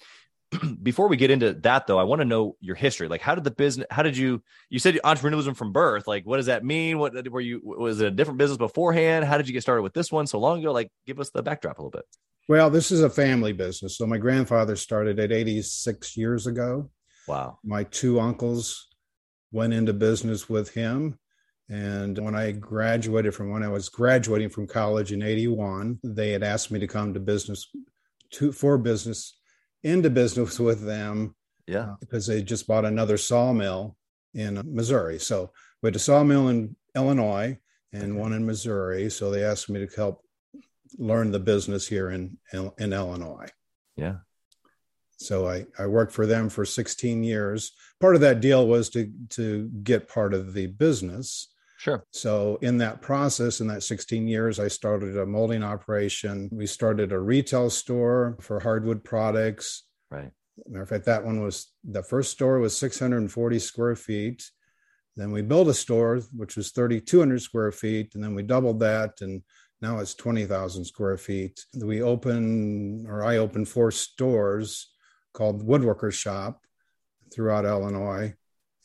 before 0.84 1.08
we 1.08 1.18
get 1.18 1.32
into 1.32 1.54
that 1.54 1.88
though 1.88 1.98
i 1.98 2.04
want 2.04 2.22
to 2.22 2.26
know 2.26 2.56
your 2.60 2.76
history. 2.76 3.08
Like 3.08 3.22
how 3.22 3.36
did 3.36 3.44
the 3.44 3.52
business 3.52 3.88
how 3.90 4.04
did 4.04 4.16
you 4.16 4.44
you 4.70 4.80
said 4.80 5.00
entrepreneurialism 5.04 5.56
from 5.56 5.72
birth. 5.72 6.08
Like 6.08 6.26
what 6.26 6.38
does 6.38 6.46
that 6.48 6.64
mean? 6.64 7.00
What 7.00 7.30
were 7.30 7.42
you 7.42 7.62
was 7.64 8.02
it 8.02 8.08
a 8.08 8.12
different 8.12 8.38
business 8.38 8.58
beforehand? 8.58 9.26
How 9.26 9.38
did 9.38 9.48
you 9.48 9.54
get 9.54 9.62
started 9.62 9.82
with 9.82 9.94
this 9.94 10.12
one 10.12 10.28
so 10.28 10.40
long 10.40 10.60
ago? 10.60 10.72
Like 10.72 10.92
give 11.06 11.20
us 11.20 11.30
the 11.32 11.44
backdrop 11.44 11.78
a 11.78 11.82
little 11.82 11.92
bit. 11.92 12.06
Well 12.48 12.70
this 12.70 12.92
is 12.92 13.02
a 13.02 13.10
family 13.10 13.54
business. 13.54 13.98
So 13.98 14.06
my 14.06 14.18
grandfather 14.18 14.76
started 14.76 15.20
at 15.20 15.32
86 15.32 16.16
years 16.16 16.48
ago. 16.48 16.90
Wow. 17.28 17.60
My 17.64 17.84
two 17.84 18.20
uncles 18.20 18.88
went 19.52 19.74
into 19.74 19.94
business 19.94 20.48
with 20.48 20.74
him 20.74 21.18
and 21.70 22.18
when 22.20 22.36
I 22.36 22.52
graduated 22.52 23.34
from 23.34 23.50
when 23.50 23.64
I 23.64 23.70
was 23.70 23.90
graduating 23.90 24.50
from 24.50 24.68
college 24.68 25.12
in 25.12 25.24
81, 25.24 26.00
they 26.04 26.32
had 26.32 26.44
asked 26.44 26.72
me 26.72 26.80
to 26.80 26.88
come 26.88 27.14
to 27.14 27.20
business 27.20 27.72
to 28.32 28.52
for 28.52 28.78
business 28.78 29.38
into 29.84 30.10
business 30.10 30.60
with 30.60 30.86
them. 30.86 31.36
Yeah. 31.68 31.92
Uh, 31.92 31.96
because 32.00 32.28
they 32.28 32.44
just 32.44 32.68
bought 32.68 32.86
another 32.86 33.18
sawmill 33.18 33.98
in 34.36 34.62
Missouri. 34.66 35.18
So 35.18 35.52
we 35.82 35.88
had 35.88 35.96
a 35.96 36.00
sawmill 36.00 36.50
in 36.50 36.76
Illinois 36.96 37.58
and 37.92 38.12
okay. 38.12 38.12
one 38.12 38.34
in 38.34 38.46
Missouri. 38.46 39.10
So 39.10 39.32
they 39.32 39.44
asked 39.44 39.70
me 39.70 39.84
to 39.84 39.96
help 39.96 40.22
learn 41.00 41.32
the 41.32 41.40
business 41.40 41.88
here 41.88 42.12
in 42.12 42.38
in 42.54 42.94
Illinois. 42.94 43.48
Yeah. 43.96 44.18
So 45.18 45.48
I, 45.48 45.66
I 45.80 45.88
worked 45.88 46.12
for 46.12 46.26
them 46.26 46.50
for 46.50 46.66
16 46.66 47.24
years. 47.24 47.72
Part 48.02 48.16
of 48.16 48.22
that 48.22 48.42
deal 48.42 48.68
was 48.68 48.90
to 48.90 49.12
to 49.30 49.70
get 49.82 50.10
part 50.10 50.34
of 50.34 50.54
the 50.54 50.68
business. 50.68 51.48
Sure. 51.86 52.04
So, 52.10 52.58
in 52.64 52.80
that 52.80 53.04
process, 53.04 53.62
in 53.62 53.68
that 53.68 53.84
16 53.84 54.28
years, 54.28 54.60
I 54.60 54.70
started 54.70 55.16
a 55.20 55.26
molding 55.28 55.62
operation. 55.62 56.50
We 56.52 56.66
started 56.66 57.12
a 57.12 57.20
retail 57.20 57.70
store 57.70 58.40
for 58.42 58.60
hardwood 58.60 59.04
products. 59.04 59.84
Right. 60.10 60.32
Matter 60.66 60.82
of 60.82 60.90
fact, 60.90 61.06
that 61.06 61.24
one 61.24 61.44
was 61.44 61.72
the 61.84 62.02
first 62.02 62.32
store 62.32 62.58
was 62.58 62.76
640 62.76 63.60
square 63.60 63.96
feet. 63.96 64.50
Then 65.16 65.32
we 65.32 65.44
built 65.44 65.68
a 65.68 65.76
store 65.76 66.22
which 66.36 66.58
was 66.58 66.72
3,200 66.72 67.40
square 67.40 67.72
feet, 67.72 68.16
and 68.16 68.24
then 68.24 68.34
we 68.34 68.42
doubled 68.42 68.80
that, 68.80 69.22
and 69.22 69.44
now 69.80 70.00
it's 70.00 70.16
20,000 70.16 70.86
square 70.86 71.18
feet. 71.18 71.64
We 71.80 72.02
opened, 72.02 73.06
or 73.08 73.24
I 73.24 73.38
opened 73.38 73.70
four 73.70 73.92
stores 73.92 74.92
called 75.34 75.64
Woodworkers 75.64 76.14
Shop 76.14 76.62
throughout 77.32 77.66
Illinois, 77.66 78.34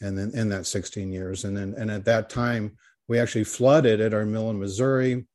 and 0.02 0.18
then 0.18 0.32
in 0.34 0.50
that 0.50 0.66
16 0.66 1.10
years, 1.10 1.44
and 1.44 1.56
then 1.56 1.74
and 1.78 1.90
at 1.90 2.04
that 2.04 2.28
time 2.28 2.76
we 3.10 3.18
actually 3.18 3.42
flooded 3.42 4.00
at 4.00 4.14
our 4.14 4.24
mill 4.24 4.50
in 4.50 4.60
Missouri. 4.60 5.26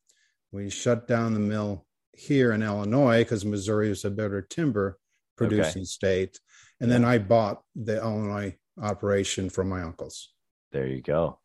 We 0.50 0.70
shut 0.70 1.06
down 1.06 1.34
the 1.34 1.40
mill 1.40 1.84
here 2.14 2.52
in 2.52 2.62
Illinois 2.62 3.18
because 3.18 3.44
Missouri 3.44 3.90
is 3.90 4.02
a 4.06 4.10
better 4.10 4.40
timber 4.40 4.98
producing 5.36 5.82
okay. 5.82 5.84
state. 5.84 6.40
And 6.80 6.90
then 6.90 7.04
I 7.04 7.18
bought 7.18 7.60
the 7.74 7.98
Illinois 7.98 8.56
operation 8.80 9.50
from 9.50 9.68
my 9.68 9.82
uncles. 9.82 10.32
There 10.72 10.86
you 10.86 11.02
go. 11.02 11.38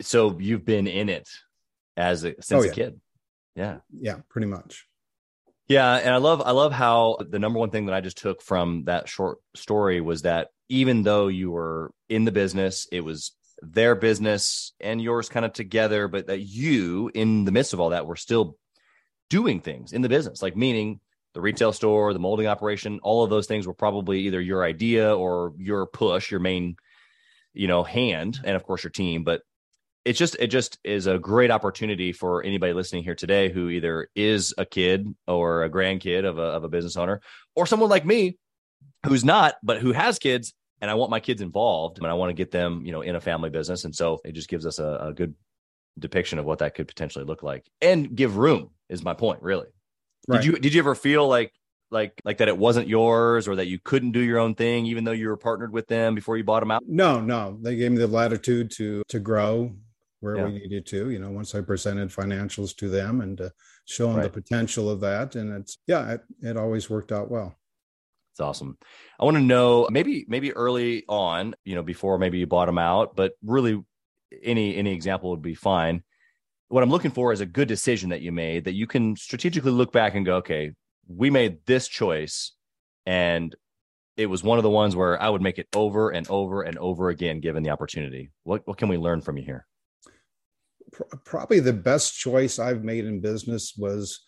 So 0.00 0.36
you've 0.40 0.64
been 0.64 0.88
in 0.88 1.08
it 1.08 1.28
as 1.96 2.24
a 2.24 2.34
since 2.40 2.60
oh, 2.60 2.64
yeah. 2.64 2.70
a 2.70 2.74
kid. 2.74 3.00
Yeah. 3.54 3.76
Yeah, 3.92 4.16
pretty 4.30 4.48
much. 4.48 4.84
Yeah, 5.68 5.94
and 5.94 6.12
I 6.12 6.16
love 6.16 6.42
I 6.44 6.50
love 6.50 6.72
how 6.72 7.18
the 7.20 7.38
number 7.38 7.60
one 7.60 7.70
thing 7.70 7.86
that 7.86 7.94
I 7.94 8.00
just 8.00 8.18
took 8.18 8.42
from 8.42 8.82
that 8.86 9.08
short 9.08 9.38
story 9.54 10.00
was 10.00 10.22
that 10.22 10.48
even 10.68 11.04
though 11.04 11.28
you 11.28 11.52
were 11.52 11.92
in 12.08 12.24
the 12.24 12.32
business, 12.32 12.88
it 12.90 13.02
was 13.02 13.30
their 13.62 13.94
business 13.94 14.72
and 14.80 15.00
yours 15.00 15.28
kind 15.28 15.46
of 15.46 15.52
together, 15.52 16.08
but 16.08 16.26
that 16.26 16.40
you, 16.40 17.10
in 17.14 17.44
the 17.44 17.52
midst 17.52 17.72
of 17.72 17.80
all 17.80 17.90
that, 17.90 18.06
were 18.06 18.16
still 18.16 18.58
doing 19.30 19.60
things 19.60 19.92
in 19.92 20.02
the 20.02 20.08
business, 20.08 20.42
like 20.42 20.56
meaning 20.56 21.00
the 21.32 21.40
retail 21.40 21.72
store, 21.72 22.12
the 22.12 22.18
molding 22.18 22.46
operation, 22.46 23.00
all 23.02 23.24
of 23.24 23.30
those 23.30 23.46
things 23.46 23.66
were 23.66 23.72
probably 23.72 24.20
either 24.20 24.40
your 24.40 24.64
idea 24.64 25.14
or 25.16 25.54
your 25.56 25.86
push, 25.86 26.30
your 26.30 26.40
main, 26.40 26.76
you 27.54 27.68
know, 27.68 27.82
hand, 27.82 28.40
and 28.44 28.56
of 28.56 28.64
course 28.64 28.82
your 28.82 28.90
team. 28.90 29.24
But 29.24 29.42
it's 30.04 30.18
just 30.18 30.36
it 30.40 30.48
just 30.48 30.78
is 30.82 31.06
a 31.06 31.18
great 31.18 31.50
opportunity 31.50 32.12
for 32.12 32.42
anybody 32.42 32.72
listening 32.72 33.04
here 33.04 33.14
today 33.14 33.50
who 33.50 33.68
either 33.68 34.08
is 34.14 34.52
a 34.58 34.66
kid 34.66 35.14
or 35.28 35.62
a 35.62 35.70
grandkid 35.70 36.24
of 36.24 36.38
a, 36.38 36.42
of 36.42 36.64
a 36.64 36.68
business 36.68 36.96
owner 36.96 37.20
or 37.54 37.66
someone 37.66 37.88
like 37.88 38.04
me 38.04 38.36
who's 39.06 39.24
not 39.24 39.54
but 39.62 39.78
who 39.78 39.92
has 39.92 40.18
kids 40.18 40.54
and 40.82 40.90
i 40.90 40.94
want 40.94 41.10
my 41.10 41.20
kids 41.20 41.40
involved 41.40 41.96
and 41.98 42.06
i 42.06 42.12
want 42.12 42.28
to 42.28 42.34
get 42.34 42.50
them 42.50 42.84
you 42.84 42.92
know 42.92 43.00
in 43.00 43.16
a 43.16 43.20
family 43.20 43.48
business 43.48 43.84
and 43.84 43.94
so 43.94 44.20
it 44.24 44.32
just 44.32 44.48
gives 44.48 44.66
us 44.66 44.78
a, 44.78 44.98
a 45.00 45.12
good 45.14 45.34
depiction 45.98 46.38
of 46.38 46.44
what 46.44 46.58
that 46.58 46.74
could 46.74 46.88
potentially 46.88 47.24
look 47.24 47.42
like 47.42 47.64
and 47.80 48.14
give 48.14 48.36
room 48.36 48.70
is 48.90 49.02
my 49.02 49.14
point 49.14 49.40
really 49.40 49.66
right. 50.28 50.42
did 50.42 50.46
you 50.46 50.58
did 50.58 50.74
you 50.74 50.80
ever 50.80 50.94
feel 50.94 51.26
like 51.26 51.52
like 51.90 52.20
like 52.24 52.38
that 52.38 52.48
it 52.48 52.56
wasn't 52.56 52.88
yours 52.88 53.46
or 53.46 53.56
that 53.56 53.66
you 53.66 53.78
couldn't 53.82 54.12
do 54.12 54.20
your 54.20 54.38
own 54.38 54.54
thing 54.54 54.86
even 54.86 55.04
though 55.04 55.12
you 55.12 55.28
were 55.28 55.36
partnered 55.36 55.72
with 55.72 55.86
them 55.86 56.14
before 56.14 56.36
you 56.36 56.44
bought 56.44 56.60
them 56.60 56.70
out 56.70 56.82
no 56.86 57.20
no 57.20 57.58
they 57.62 57.76
gave 57.76 57.92
me 57.92 57.98
the 57.98 58.06
latitude 58.06 58.70
to 58.70 59.02
to 59.08 59.20
grow 59.20 59.70
where 60.20 60.36
yeah. 60.36 60.44
we 60.44 60.52
needed 60.52 60.86
to 60.86 61.10
you 61.10 61.18
know 61.18 61.30
once 61.30 61.54
i 61.54 61.60
presented 61.60 62.08
financials 62.08 62.74
to 62.74 62.88
them 62.88 63.20
and 63.20 63.40
uh, 63.40 63.50
show 63.84 64.06
them 64.06 64.16
right. 64.16 64.22
the 64.24 64.30
potential 64.30 64.88
of 64.88 65.00
that 65.00 65.36
and 65.36 65.52
it's 65.52 65.76
yeah 65.86 66.12
it, 66.12 66.22
it 66.42 66.56
always 66.56 66.88
worked 66.88 67.12
out 67.12 67.30
well 67.30 67.54
it's 68.32 68.40
awesome 68.40 68.76
i 69.20 69.24
want 69.24 69.36
to 69.36 69.42
know 69.42 69.86
maybe 69.90 70.24
maybe 70.28 70.52
early 70.52 71.04
on 71.08 71.54
you 71.64 71.74
know 71.74 71.82
before 71.82 72.18
maybe 72.18 72.38
you 72.38 72.46
bought 72.46 72.66
them 72.66 72.78
out 72.78 73.14
but 73.14 73.32
really 73.42 73.82
any 74.42 74.76
any 74.76 74.92
example 74.92 75.30
would 75.30 75.42
be 75.42 75.54
fine 75.54 76.02
what 76.68 76.82
i'm 76.82 76.90
looking 76.90 77.10
for 77.10 77.32
is 77.32 77.40
a 77.40 77.46
good 77.46 77.68
decision 77.68 78.10
that 78.10 78.22
you 78.22 78.32
made 78.32 78.64
that 78.64 78.74
you 78.74 78.86
can 78.86 79.14
strategically 79.16 79.72
look 79.72 79.92
back 79.92 80.14
and 80.14 80.26
go 80.26 80.36
okay 80.36 80.72
we 81.08 81.30
made 81.30 81.58
this 81.66 81.88
choice 81.88 82.52
and 83.06 83.54
it 84.16 84.26
was 84.26 84.42
one 84.42 84.58
of 84.58 84.62
the 84.62 84.70
ones 84.70 84.94
where 84.94 85.20
I 85.20 85.28
would 85.28 85.42
make 85.42 85.58
it 85.58 85.68
over 85.74 86.10
and 86.10 86.28
over 86.28 86.62
and 86.62 86.78
over 86.78 87.08
again 87.08 87.40
given 87.40 87.62
the 87.62 87.70
opportunity. 87.70 88.30
What 88.44 88.66
what 88.66 88.78
can 88.78 88.88
we 88.88 88.96
learn 88.98 89.20
from 89.20 89.38
you 89.38 89.44
here? 89.44 89.66
Probably 91.24 91.60
the 91.60 91.72
best 91.72 92.18
choice 92.18 92.58
I've 92.58 92.84
made 92.84 93.06
in 93.06 93.20
business 93.20 93.74
was 93.76 94.20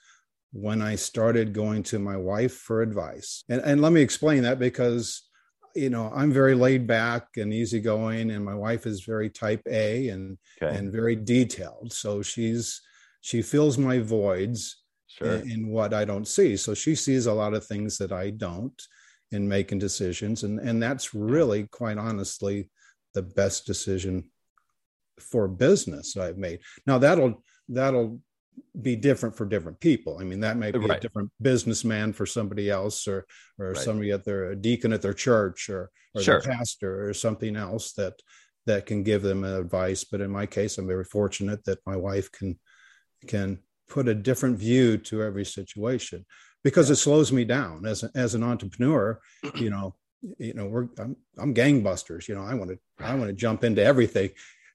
when 0.54 0.80
I 0.80 0.94
started 0.94 1.52
going 1.52 1.82
to 1.82 1.98
my 1.98 2.16
wife 2.16 2.54
for 2.54 2.80
advice. 2.80 3.42
And 3.48 3.60
and 3.60 3.82
let 3.82 3.92
me 3.92 4.00
explain 4.00 4.44
that 4.44 4.58
because 4.58 5.28
you 5.74 5.90
know, 5.90 6.12
I'm 6.14 6.32
very 6.32 6.54
laid 6.54 6.86
back 6.86 7.26
and 7.36 7.52
easygoing 7.52 8.30
and 8.30 8.44
my 8.44 8.54
wife 8.54 8.86
is 8.86 9.02
very 9.02 9.28
type 9.28 9.62
A 9.68 10.08
and 10.08 10.38
okay. 10.62 10.76
and 10.76 10.92
very 10.92 11.16
detailed. 11.16 11.92
So 11.92 12.22
she's 12.22 12.80
she 13.20 13.42
fills 13.42 13.76
my 13.76 13.98
voids 13.98 14.84
sure. 15.08 15.36
in, 15.36 15.50
in, 15.50 15.68
what 15.68 15.92
I 15.92 16.04
don't 16.04 16.28
see. 16.28 16.56
So 16.56 16.74
she 16.74 16.94
sees 16.94 17.26
a 17.26 17.32
lot 17.32 17.54
of 17.54 17.66
things 17.66 17.98
that 17.98 18.12
I 18.12 18.30
don't 18.30 18.80
in 19.32 19.48
making 19.48 19.78
decisions. 19.78 20.44
And, 20.44 20.60
and 20.60 20.80
that's 20.80 21.14
really, 21.14 21.66
quite 21.68 21.98
honestly, 21.98 22.68
the 23.14 23.22
best 23.22 23.66
decision 23.66 24.30
for 25.18 25.48
business 25.48 26.16
I've 26.16 26.38
made. 26.38 26.60
Now 26.86 26.98
that'll 26.98 27.42
that'll 27.68 28.20
be 28.80 28.96
different 28.96 29.36
for 29.36 29.46
different 29.46 29.80
people. 29.80 30.18
I 30.20 30.24
mean, 30.24 30.40
that 30.40 30.56
may 30.56 30.70
be 30.70 30.78
right. 30.78 30.98
a 30.98 31.00
different 31.00 31.30
businessman 31.40 32.12
for 32.12 32.26
somebody 32.26 32.70
else, 32.70 33.06
or 33.06 33.26
or 33.58 33.68
right. 33.68 33.76
somebody 33.76 34.10
at 34.10 34.24
their 34.24 34.54
deacon 34.54 34.92
at 34.92 35.02
their 35.02 35.14
church, 35.14 35.68
or 35.68 35.90
or 36.14 36.22
sure. 36.22 36.40
their 36.40 36.54
pastor, 36.54 37.08
or 37.08 37.14
something 37.14 37.56
else 37.56 37.92
that 37.92 38.14
that 38.66 38.86
can 38.86 39.02
give 39.02 39.22
them 39.22 39.44
advice. 39.44 40.04
But 40.04 40.20
in 40.20 40.30
my 40.30 40.46
case, 40.46 40.78
I'm 40.78 40.86
very 40.86 41.04
fortunate 41.04 41.64
that 41.64 41.78
my 41.86 41.96
wife 41.96 42.30
can 42.32 42.58
can 43.26 43.58
put 43.88 44.08
a 44.08 44.14
different 44.14 44.58
view 44.58 44.96
to 44.98 45.22
every 45.22 45.44
situation 45.44 46.24
because 46.62 46.90
it 46.90 46.96
slows 46.96 47.30
me 47.30 47.44
down 47.44 47.84
as 47.86 48.02
a, 48.02 48.10
as 48.14 48.34
an 48.34 48.42
entrepreneur 48.42 49.20
you 49.56 49.70
know 49.70 49.94
you 50.38 50.54
know 50.54 50.66
we're 50.66 50.88
I'm, 50.98 51.16
I'm 51.38 51.54
gangbusters 51.54 52.28
you 52.28 52.34
know 52.34 52.42
i 52.42 52.54
want 52.54 52.70
to 52.70 52.78
i 52.98 53.14
want 53.14 53.28
to 53.28 53.34
jump 53.34 53.62
into 53.62 53.84
everything 53.84 54.30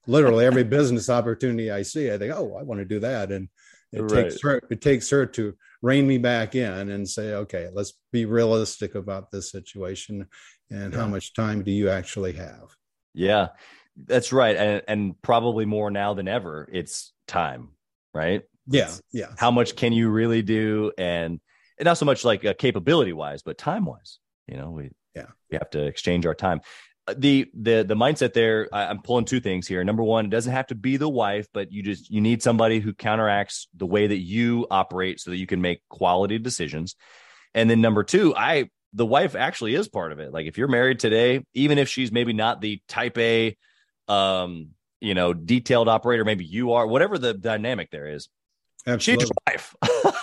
literally 0.06 0.44
every 0.44 0.64
business 0.64 1.10
opportunity 1.10 1.70
i 1.70 1.82
see 1.82 2.10
i 2.10 2.18
think 2.18 2.32
oh 2.34 2.56
i 2.56 2.62
want 2.62 2.80
to 2.80 2.84
do 2.84 3.00
that 3.00 3.32
and 3.32 3.48
it 3.92 4.02
right. 4.02 4.24
takes 4.24 4.42
her 4.42 4.60
it 4.70 4.80
takes 4.80 5.10
her 5.10 5.26
to 5.26 5.54
rein 5.82 6.06
me 6.06 6.18
back 6.18 6.54
in 6.54 6.90
and 6.90 7.08
say 7.08 7.34
okay 7.34 7.68
let's 7.72 7.94
be 8.12 8.24
realistic 8.24 8.94
about 8.94 9.30
this 9.30 9.50
situation 9.50 10.26
and 10.70 10.92
yeah. 10.92 10.98
how 10.98 11.06
much 11.06 11.34
time 11.34 11.62
do 11.62 11.70
you 11.70 11.88
actually 11.90 12.32
have? 12.32 12.74
Yeah 13.14 13.48
that's 14.06 14.32
right 14.32 14.56
and, 14.56 14.82
and 14.88 15.22
probably 15.22 15.66
more 15.66 15.90
now 15.90 16.14
than 16.14 16.28
ever 16.28 16.68
it's 16.72 17.12
time 17.26 17.70
right? 18.14 18.42
Yeah 18.66 18.90
yeah. 19.12 19.32
how 19.36 19.50
much 19.50 19.76
can 19.76 19.92
you 19.92 20.10
really 20.10 20.42
do 20.42 20.92
and, 20.96 21.40
and 21.78 21.84
not 21.84 21.98
so 21.98 22.06
much 22.06 22.24
like 22.24 22.44
uh, 22.44 22.54
capability 22.54 23.12
wise 23.12 23.42
but 23.42 23.58
time 23.58 23.84
wise 23.84 24.18
you 24.46 24.56
know 24.56 24.70
we 24.70 24.90
yeah. 25.14 25.26
we 25.50 25.58
have 25.58 25.70
to 25.70 25.84
exchange 25.84 26.24
our 26.24 26.34
time 26.34 26.60
the 27.16 27.50
the 27.54 27.82
the 27.82 27.94
mindset 27.94 28.32
there 28.34 28.68
I, 28.72 28.86
i'm 28.86 29.02
pulling 29.02 29.24
two 29.24 29.40
things 29.40 29.66
here 29.66 29.82
number 29.82 30.02
one 30.02 30.26
it 30.26 30.30
doesn't 30.30 30.52
have 30.52 30.68
to 30.68 30.74
be 30.74 30.96
the 30.96 31.08
wife 31.08 31.48
but 31.52 31.72
you 31.72 31.82
just 31.82 32.10
you 32.10 32.20
need 32.20 32.42
somebody 32.42 32.78
who 32.78 32.92
counteracts 32.92 33.68
the 33.74 33.86
way 33.86 34.06
that 34.06 34.18
you 34.18 34.66
operate 34.70 35.18
so 35.18 35.30
that 35.30 35.36
you 35.36 35.46
can 35.46 35.60
make 35.60 35.82
quality 35.88 36.38
decisions 36.38 36.94
and 37.54 37.68
then 37.68 37.80
number 37.80 38.04
two 38.04 38.34
i 38.36 38.68
the 38.92 39.06
wife 39.06 39.34
actually 39.34 39.74
is 39.74 39.88
part 39.88 40.12
of 40.12 40.20
it 40.20 40.32
like 40.32 40.46
if 40.46 40.56
you're 40.56 40.68
married 40.68 41.00
today 41.00 41.44
even 41.54 41.78
if 41.78 41.88
she's 41.88 42.12
maybe 42.12 42.32
not 42.32 42.60
the 42.60 42.80
type 42.86 43.18
a 43.18 43.56
um 44.06 44.68
you 45.00 45.14
know 45.14 45.32
detailed 45.32 45.88
operator 45.88 46.24
maybe 46.24 46.44
you 46.44 46.72
are 46.72 46.86
whatever 46.86 47.18
the 47.18 47.34
dynamic 47.34 47.90
there 47.90 48.06
is 48.06 48.28
Absolutely. 48.86 49.26
She's 49.26 49.30
your 49.30 49.54
wife. 49.54 49.74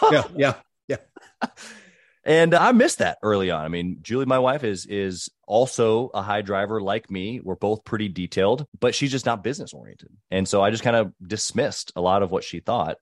yeah, 0.35 0.53
yeah, 0.87 0.97
yeah. 1.41 1.49
And 2.27 2.53
I 2.53 2.73
missed 2.73 2.97
that 2.97 3.19
early 3.23 3.51
on. 3.51 3.63
I 3.63 3.69
mean, 3.69 3.99
Julie, 4.01 4.25
my 4.25 4.37
wife, 4.37 4.65
is 4.65 4.85
is 4.85 5.29
also 5.47 6.11
a 6.13 6.21
high 6.21 6.41
driver 6.41 6.81
like 6.81 7.09
me. 7.09 7.39
We're 7.41 7.55
both 7.55 7.85
pretty 7.85 8.09
detailed, 8.09 8.67
but 8.77 8.93
she's 8.93 9.11
just 9.11 9.25
not 9.25 9.45
business 9.45 9.73
oriented. 9.73 10.09
And 10.29 10.45
so 10.45 10.61
I 10.61 10.69
just 10.69 10.83
kind 10.83 10.97
of 10.97 11.13
dismissed 11.25 11.93
a 11.95 12.01
lot 12.01 12.23
of 12.23 12.29
what 12.29 12.43
she 12.43 12.59
thought. 12.59 12.97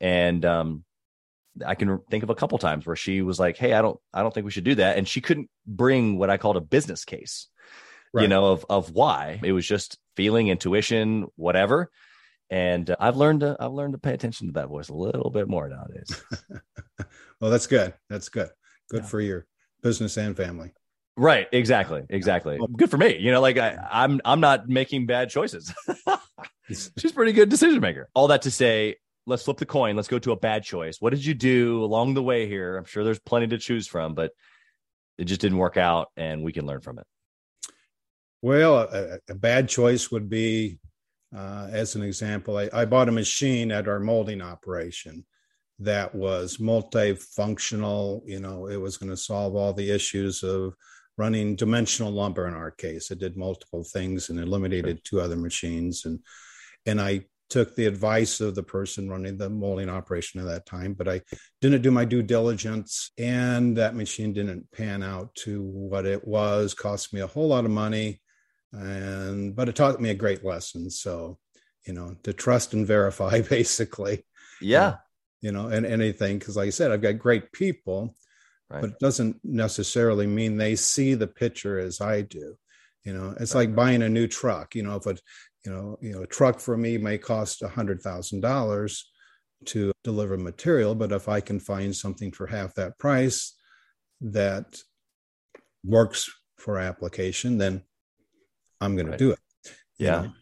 And 0.00 0.44
um, 0.44 0.84
I 1.66 1.74
can 1.74 1.98
think 2.08 2.22
of 2.22 2.30
a 2.30 2.36
couple 2.36 2.56
times 2.58 2.86
where 2.86 2.94
she 2.94 3.20
was 3.20 3.40
like, 3.40 3.56
"Hey, 3.56 3.72
I 3.72 3.82
don't, 3.82 3.98
I 4.14 4.22
don't 4.22 4.32
think 4.32 4.44
we 4.44 4.52
should 4.52 4.62
do 4.62 4.76
that," 4.76 4.96
and 4.96 5.08
she 5.08 5.20
couldn't 5.20 5.50
bring 5.66 6.16
what 6.16 6.30
I 6.30 6.36
called 6.36 6.56
a 6.56 6.60
business 6.60 7.04
case, 7.04 7.48
right. 8.14 8.22
you 8.22 8.28
know, 8.28 8.52
of 8.52 8.64
of 8.70 8.92
why. 8.92 9.40
It 9.42 9.50
was 9.50 9.66
just 9.66 9.98
feeling, 10.14 10.48
intuition, 10.48 11.26
whatever 11.34 11.90
and 12.50 12.88
uh, 12.90 12.96
I've 13.00 13.16
learned 13.16 13.40
to 13.40 13.56
I've 13.58 13.72
learned 13.72 13.94
to 13.94 13.98
pay 13.98 14.14
attention 14.14 14.46
to 14.46 14.52
that 14.54 14.68
voice 14.68 14.88
a 14.88 14.94
little 14.94 15.30
bit 15.30 15.48
more 15.48 15.68
nowadays. 15.68 16.22
well, 17.40 17.50
that's 17.50 17.66
good. 17.66 17.92
That's 18.08 18.28
good. 18.28 18.48
Good 18.90 19.02
yeah. 19.02 19.08
for 19.08 19.20
your 19.20 19.46
business 19.82 20.16
and 20.16 20.36
family. 20.36 20.72
Right. 21.16 21.48
Exactly. 21.52 22.04
Exactly. 22.08 22.58
Good 22.76 22.90
for 22.90 22.96
me. 22.96 23.18
You 23.18 23.32
know, 23.32 23.40
like 23.40 23.58
I, 23.58 23.76
I'm 23.90 24.20
I'm 24.24 24.40
not 24.40 24.68
making 24.68 25.06
bad 25.06 25.30
choices. 25.30 25.72
She's 26.68 27.12
pretty 27.12 27.32
good 27.32 27.48
decision 27.48 27.80
maker. 27.80 28.08
All 28.14 28.28
that 28.28 28.42
to 28.42 28.50
say, 28.50 28.96
let's 29.26 29.42
flip 29.42 29.56
the 29.56 29.66
coin. 29.66 29.96
Let's 29.96 30.08
go 30.08 30.18
to 30.20 30.32
a 30.32 30.36
bad 30.36 30.62
choice. 30.62 31.00
What 31.00 31.10
did 31.10 31.24
you 31.24 31.34
do 31.34 31.82
along 31.82 32.14
the 32.14 32.22
way 32.22 32.46
here? 32.46 32.76
I'm 32.76 32.84
sure 32.84 33.02
there's 33.02 33.18
plenty 33.18 33.48
to 33.48 33.58
choose 33.58 33.86
from, 33.88 34.14
but 34.14 34.32
it 35.16 35.24
just 35.24 35.40
didn't 35.40 35.58
work 35.58 35.76
out, 35.76 36.08
and 36.16 36.44
we 36.44 36.52
can 36.52 36.66
learn 36.66 36.80
from 36.80 36.98
it. 36.98 37.06
Well, 38.42 38.78
a, 38.78 39.18
a 39.28 39.34
bad 39.34 39.68
choice 39.68 40.12
would 40.12 40.28
be 40.28 40.78
uh, 41.34 41.68
as 41.70 41.94
an 41.94 42.02
example, 42.02 42.56
I, 42.56 42.70
I, 42.72 42.84
bought 42.84 43.08
a 43.08 43.12
machine 43.12 43.70
at 43.70 43.86
our 43.86 44.00
molding 44.00 44.40
operation 44.40 45.26
that 45.80 46.14
was 46.14 46.58
multifunctional. 46.58 48.22
You 48.26 48.40
know, 48.40 48.66
it 48.66 48.76
was 48.76 48.96
going 48.96 49.10
to 49.10 49.16
solve 49.16 49.54
all 49.54 49.72
the 49.72 49.90
issues 49.90 50.42
of 50.42 50.74
running 51.16 51.56
dimensional 51.56 52.12
lumber 52.12 52.46
in 52.46 52.54
our 52.54 52.70
case. 52.70 53.10
It 53.10 53.18
did 53.18 53.36
multiple 53.36 53.84
things 53.84 54.30
and 54.30 54.38
eliminated 54.38 55.00
two 55.04 55.20
other 55.20 55.36
machines. 55.36 56.04
And 56.04 56.20
and 56.86 57.00
I 57.00 57.26
took 57.50 57.74
the 57.74 57.86
advice 57.86 58.40
of 58.40 58.54
the 58.54 58.62
person 58.62 59.08
running 59.08 59.38
the 59.38 59.48
molding 59.48 59.88
operation 59.88 60.38
at 60.40 60.46
that 60.46 60.66
time, 60.66 60.92
but 60.92 61.08
I 61.08 61.22
didn't 61.62 61.80
do 61.80 61.90
my 61.90 62.04
due 62.04 62.22
diligence, 62.22 63.10
and 63.18 63.76
that 63.78 63.94
machine 63.94 64.34
didn't 64.34 64.70
pan 64.70 65.02
out 65.02 65.34
to 65.36 65.62
what 65.62 66.04
it 66.04 66.26
was. 66.28 66.74
Cost 66.74 67.14
me 67.14 67.20
a 67.20 67.26
whole 67.26 67.48
lot 67.48 67.64
of 67.64 67.70
money 67.70 68.20
and 68.72 69.54
but 69.56 69.68
it 69.68 69.76
taught 69.76 70.00
me 70.00 70.10
a 70.10 70.14
great 70.14 70.44
lesson 70.44 70.90
so 70.90 71.38
you 71.86 71.92
know 71.92 72.16
to 72.22 72.32
trust 72.32 72.74
and 72.74 72.86
verify 72.86 73.40
basically 73.48 74.24
yeah 74.60 74.96
you 75.40 75.52
know 75.52 75.68
and 75.68 75.86
anything 75.86 76.38
because 76.38 76.56
like 76.56 76.66
i 76.66 76.70
said 76.70 76.90
i've 76.90 77.02
got 77.02 77.18
great 77.18 77.50
people 77.52 78.14
right. 78.70 78.80
but 78.80 78.90
it 78.90 78.98
doesn't 78.98 79.36
necessarily 79.44 80.26
mean 80.26 80.56
they 80.56 80.74
see 80.74 81.14
the 81.14 81.26
picture 81.26 81.78
as 81.78 82.00
i 82.00 82.20
do 82.20 82.56
you 83.04 83.12
know 83.12 83.34
it's 83.40 83.54
right. 83.54 83.66
like 83.66 83.76
buying 83.76 84.02
a 84.02 84.08
new 84.08 84.26
truck 84.26 84.74
you 84.74 84.82
know 84.82 84.96
if 84.96 85.06
a 85.06 85.16
you 85.64 85.72
know 85.72 85.98
you 86.00 86.12
know 86.12 86.22
a 86.22 86.26
truck 86.26 86.60
for 86.60 86.76
me 86.76 86.98
may 86.98 87.18
cost 87.18 87.62
a 87.62 87.68
hundred 87.68 88.00
thousand 88.00 88.40
dollars 88.40 89.10
to 89.64 89.92
deliver 90.04 90.36
material 90.36 90.94
but 90.94 91.12
if 91.12 91.28
i 91.28 91.40
can 91.40 91.58
find 91.58 91.94
something 91.94 92.30
for 92.30 92.46
half 92.46 92.74
that 92.74 92.98
price 92.98 93.56
that 94.20 94.78
works 95.84 96.30
for 96.56 96.78
application 96.78 97.58
then 97.58 97.82
I'm 98.80 98.96
going 98.96 99.08
right. 99.08 99.18
to 99.18 99.24
do 99.24 99.30
it. 99.32 99.38
Yeah. 99.98 100.22
Know? 100.22 100.32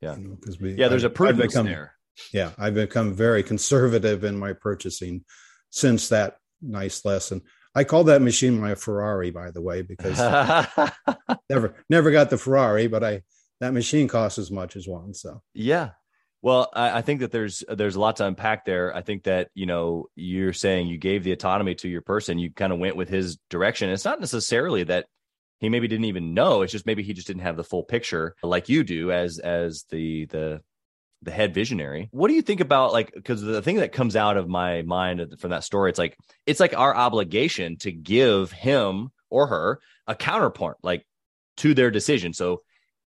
Yeah. 0.00 0.14
Because 0.14 0.60
you 0.60 0.66
know, 0.68 0.74
we, 0.74 0.74
yeah, 0.74 0.88
there's 0.88 1.04
I, 1.04 1.08
a 1.08 1.10
proof 1.10 1.36
become, 1.36 1.66
there. 1.66 1.95
Yeah. 2.32 2.52
I've 2.58 2.74
become 2.74 3.14
very 3.14 3.42
conservative 3.42 4.24
in 4.24 4.38
my 4.38 4.52
purchasing 4.52 5.24
since 5.70 6.08
that 6.08 6.36
nice 6.60 7.04
lesson. 7.04 7.42
I 7.74 7.84
call 7.84 8.04
that 8.04 8.22
machine 8.22 8.58
my 8.58 8.74
Ferrari, 8.74 9.30
by 9.30 9.50
the 9.50 9.60
way, 9.60 9.82
because 9.82 10.18
never, 11.50 11.76
never 11.90 12.10
got 12.10 12.30
the 12.30 12.38
Ferrari, 12.38 12.86
but 12.86 13.04
I, 13.04 13.22
that 13.60 13.74
machine 13.74 14.08
costs 14.08 14.38
as 14.38 14.50
much 14.50 14.76
as 14.76 14.88
one. 14.88 15.12
So, 15.12 15.42
yeah. 15.52 15.90
Well, 16.42 16.70
I, 16.72 16.98
I, 16.98 17.02
think 17.02 17.20
that 17.20 17.32
there's 17.32 17.64
there's 17.68 17.96
a 17.96 18.00
lot 18.00 18.16
to 18.16 18.26
unpack 18.26 18.64
there. 18.64 18.94
I 18.94 19.02
think 19.02 19.24
that 19.24 19.48
you 19.54 19.66
know 19.66 20.06
you're 20.14 20.52
saying 20.52 20.86
you 20.86 20.98
gave 20.98 21.24
the 21.24 21.32
autonomy 21.32 21.74
to 21.76 21.88
your 21.88 22.02
person. 22.02 22.38
You 22.38 22.52
kind 22.52 22.72
of 22.72 22.78
went 22.78 22.94
with 22.96 23.08
his 23.08 23.38
direction. 23.50 23.90
It's 23.90 24.04
not 24.04 24.20
necessarily 24.20 24.84
that 24.84 25.06
he 25.58 25.68
maybe 25.68 25.88
didn't 25.88 26.04
even 26.04 26.34
know. 26.34 26.62
It's 26.62 26.72
just 26.72 26.86
maybe 26.86 27.02
he 27.02 27.14
just 27.14 27.26
didn't 27.26 27.42
have 27.42 27.56
the 27.56 27.64
full 27.64 27.82
picture 27.82 28.36
like 28.42 28.68
you 28.68 28.84
do 28.84 29.10
as 29.10 29.38
as 29.38 29.86
the 29.90 30.26
the 30.26 30.60
the 31.22 31.30
head 31.30 31.54
visionary. 31.54 32.08
What 32.12 32.28
do 32.28 32.34
you 32.34 32.42
think 32.42 32.60
about 32.60 32.92
like 32.92 33.12
because 33.14 33.42
the 33.42 33.62
thing 33.62 33.76
that 33.76 33.92
comes 33.92 34.16
out 34.16 34.36
of 34.36 34.48
my 34.48 34.82
mind 34.82 35.36
from 35.38 35.50
that 35.50 35.64
story, 35.64 35.90
it's 35.90 35.98
like 35.98 36.16
it's 36.46 36.60
like 36.60 36.76
our 36.76 36.94
obligation 36.94 37.76
to 37.78 37.92
give 37.92 38.52
him 38.52 39.10
or 39.30 39.46
her 39.48 39.80
a 40.06 40.14
counterpoint 40.14 40.76
like 40.82 41.06
to 41.58 41.74
their 41.74 41.90
decision. 41.90 42.32
So 42.32 42.62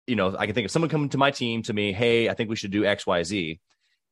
you 0.06 0.14
know, 0.14 0.36
I 0.38 0.46
can 0.46 0.54
think 0.54 0.66
of 0.66 0.70
someone 0.70 0.88
coming 0.88 1.08
to 1.10 1.18
my 1.18 1.32
team 1.32 1.62
to 1.64 1.72
me, 1.72 1.92
hey, 1.92 2.28
I 2.28 2.34
think 2.34 2.48
we 2.48 2.56
should 2.56 2.70
do 2.70 2.84
X, 2.84 3.06
Y, 3.06 3.22
Z. 3.24 3.60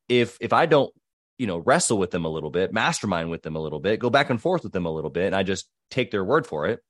If 0.08 0.36
if 0.40 0.52
I 0.52 0.66
don't, 0.66 0.92
you 1.38 1.46
know, 1.46 1.58
wrestle 1.58 1.98
with 1.98 2.10
them 2.10 2.24
a 2.24 2.28
little 2.28 2.50
bit, 2.50 2.72
mastermind 2.72 3.30
with 3.30 3.42
them 3.42 3.56
a 3.56 3.60
little 3.60 3.80
bit, 3.80 4.00
go 4.00 4.10
back 4.10 4.28
and 4.28 4.40
forth 4.40 4.64
with 4.64 4.72
them 4.72 4.86
a 4.86 4.92
little 4.92 5.10
bit, 5.10 5.26
and 5.26 5.36
I 5.36 5.44
just 5.44 5.68
take 5.90 6.10
their 6.10 6.24
word 6.24 6.46
for 6.46 6.66
it, 6.66 6.80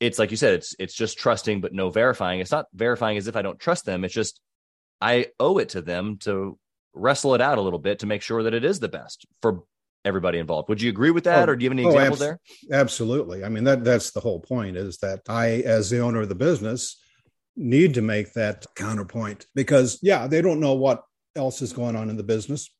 it's 0.00 0.18
like 0.18 0.30
you 0.30 0.36
said, 0.36 0.54
it's 0.54 0.74
it's 0.78 0.94
just 0.94 1.18
trusting 1.18 1.60
but 1.60 1.72
no 1.72 1.90
verifying. 1.90 2.40
It's 2.40 2.50
not 2.50 2.66
verifying 2.74 3.16
as 3.16 3.26
if 3.26 3.36
I 3.36 3.42
don't 3.42 3.58
trust 3.58 3.84
them. 3.84 4.04
It's 4.04 4.14
just 4.14 4.40
I 5.04 5.26
owe 5.38 5.58
it 5.58 5.68
to 5.70 5.82
them 5.82 6.16
to 6.20 6.58
wrestle 6.94 7.34
it 7.34 7.42
out 7.42 7.58
a 7.58 7.60
little 7.60 7.78
bit 7.78 7.98
to 7.98 8.06
make 8.06 8.22
sure 8.22 8.42
that 8.44 8.54
it 8.54 8.64
is 8.64 8.80
the 8.80 8.88
best 8.88 9.26
for 9.42 9.64
everybody 10.02 10.38
involved. 10.38 10.70
Would 10.70 10.80
you 10.80 10.88
agree 10.88 11.10
with 11.10 11.24
that, 11.24 11.46
oh, 11.48 11.52
or 11.52 11.56
do 11.56 11.64
you 11.64 11.68
have 11.68 11.78
any 11.78 11.84
oh, 11.84 11.90
examples 11.90 12.22
abs- 12.22 12.40
there? 12.68 12.80
Absolutely. 12.80 13.44
I 13.44 13.50
mean 13.50 13.64
that 13.64 13.84
that's 13.84 14.12
the 14.12 14.20
whole 14.20 14.40
point 14.40 14.78
is 14.78 14.96
that 14.98 15.20
I, 15.28 15.62
as 15.66 15.90
the 15.90 16.00
owner 16.00 16.22
of 16.22 16.30
the 16.30 16.34
business, 16.34 16.98
need 17.54 17.94
to 17.94 18.02
make 18.02 18.32
that 18.32 18.66
counterpoint 18.76 19.46
because, 19.54 19.98
yeah, 20.02 20.26
they 20.26 20.40
don't 20.40 20.58
know 20.58 20.74
what 20.74 21.02
else 21.36 21.60
is 21.60 21.74
going 21.74 21.96
on 21.96 22.08
in 22.08 22.16
the 22.16 22.22
business 22.22 22.70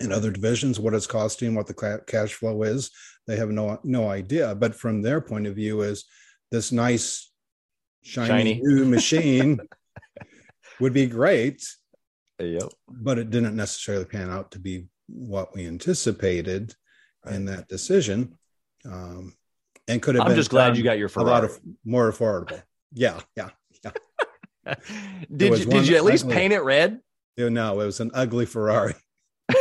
in 0.00 0.10
other 0.10 0.30
divisions, 0.30 0.80
what 0.80 0.94
it's 0.94 1.06
costing, 1.06 1.54
what 1.54 1.68
the 1.68 2.00
cash 2.06 2.34
flow 2.34 2.62
is. 2.64 2.90
They 3.28 3.36
have 3.36 3.50
no 3.50 3.78
no 3.84 4.08
idea. 4.08 4.56
But 4.56 4.74
from 4.74 5.02
their 5.02 5.20
point 5.20 5.46
of 5.46 5.54
view, 5.54 5.82
is 5.82 6.04
this 6.50 6.72
nice 6.72 7.30
shiny, 8.02 8.28
shiny. 8.28 8.60
new 8.62 8.86
machine 8.86 9.60
would 10.80 10.92
be 10.92 11.06
great. 11.06 11.64
Yep. 12.38 12.70
But 12.88 13.18
it 13.18 13.30
didn't 13.30 13.56
necessarily 13.56 14.04
pan 14.04 14.30
out 14.30 14.52
to 14.52 14.58
be 14.58 14.86
what 15.08 15.54
we 15.54 15.66
anticipated 15.66 16.74
right. 17.24 17.34
in 17.34 17.44
that 17.46 17.68
decision. 17.68 18.38
Um, 18.84 19.34
and 19.88 20.00
could 20.00 20.14
have 20.14 20.26
I'm 20.26 20.36
just 20.36 20.50
glad 20.50 20.76
you 20.76 20.82
got 20.82 20.98
your 20.98 21.08
Ferrari. 21.08 21.30
a 21.30 21.32
lot 21.32 21.44
of 21.44 21.60
more 21.84 22.10
affordable. 22.10 22.62
Yeah, 22.92 23.20
yeah 23.36 23.50
did 25.36 25.58
you 25.58 25.64
did 25.66 25.88
you 25.88 25.96
at 25.96 26.04
least 26.04 26.24
ugly, 26.24 26.36
paint 26.36 26.52
it 26.52 26.60
red? 26.60 27.00
No, 27.36 27.80
it 27.80 27.86
was 27.86 28.00
an 28.00 28.10
ugly 28.14 28.46
Ferrari. 28.46 28.94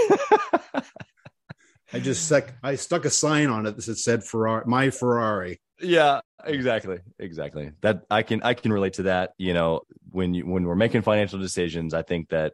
I 1.92 2.00
just 2.00 2.26
stuck 2.26 2.54
I 2.64 2.76
stuck 2.76 3.06
a 3.06 3.10
sign 3.10 3.48
on 3.48 3.66
it 3.66 3.76
that 3.76 3.98
said 3.98 4.24
Ferrari, 4.24 4.64
my 4.68 4.90
Ferrari. 4.90 5.60
Yeah, 5.82 6.22
exactly. 6.44 7.00
Exactly. 7.18 7.72
That 7.82 8.04
I 8.10 8.24
can 8.24 8.44
I 8.44 8.54
can 8.54 8.72
relate 8.72 8.94
to 8.94 9.04
that. 9.04 9.32
You 9.38 9.54
know, 9.54 9.82
when 10.12 10.34
you 10.34 10.46
when 10.46 10.66
we're 10.66 10.76
making 10.76 11.02
financial 11.02 11.40
decisions, 11.40 11.94
I 11.94 12.02
think 12.02 12.30
that 12.30 12.54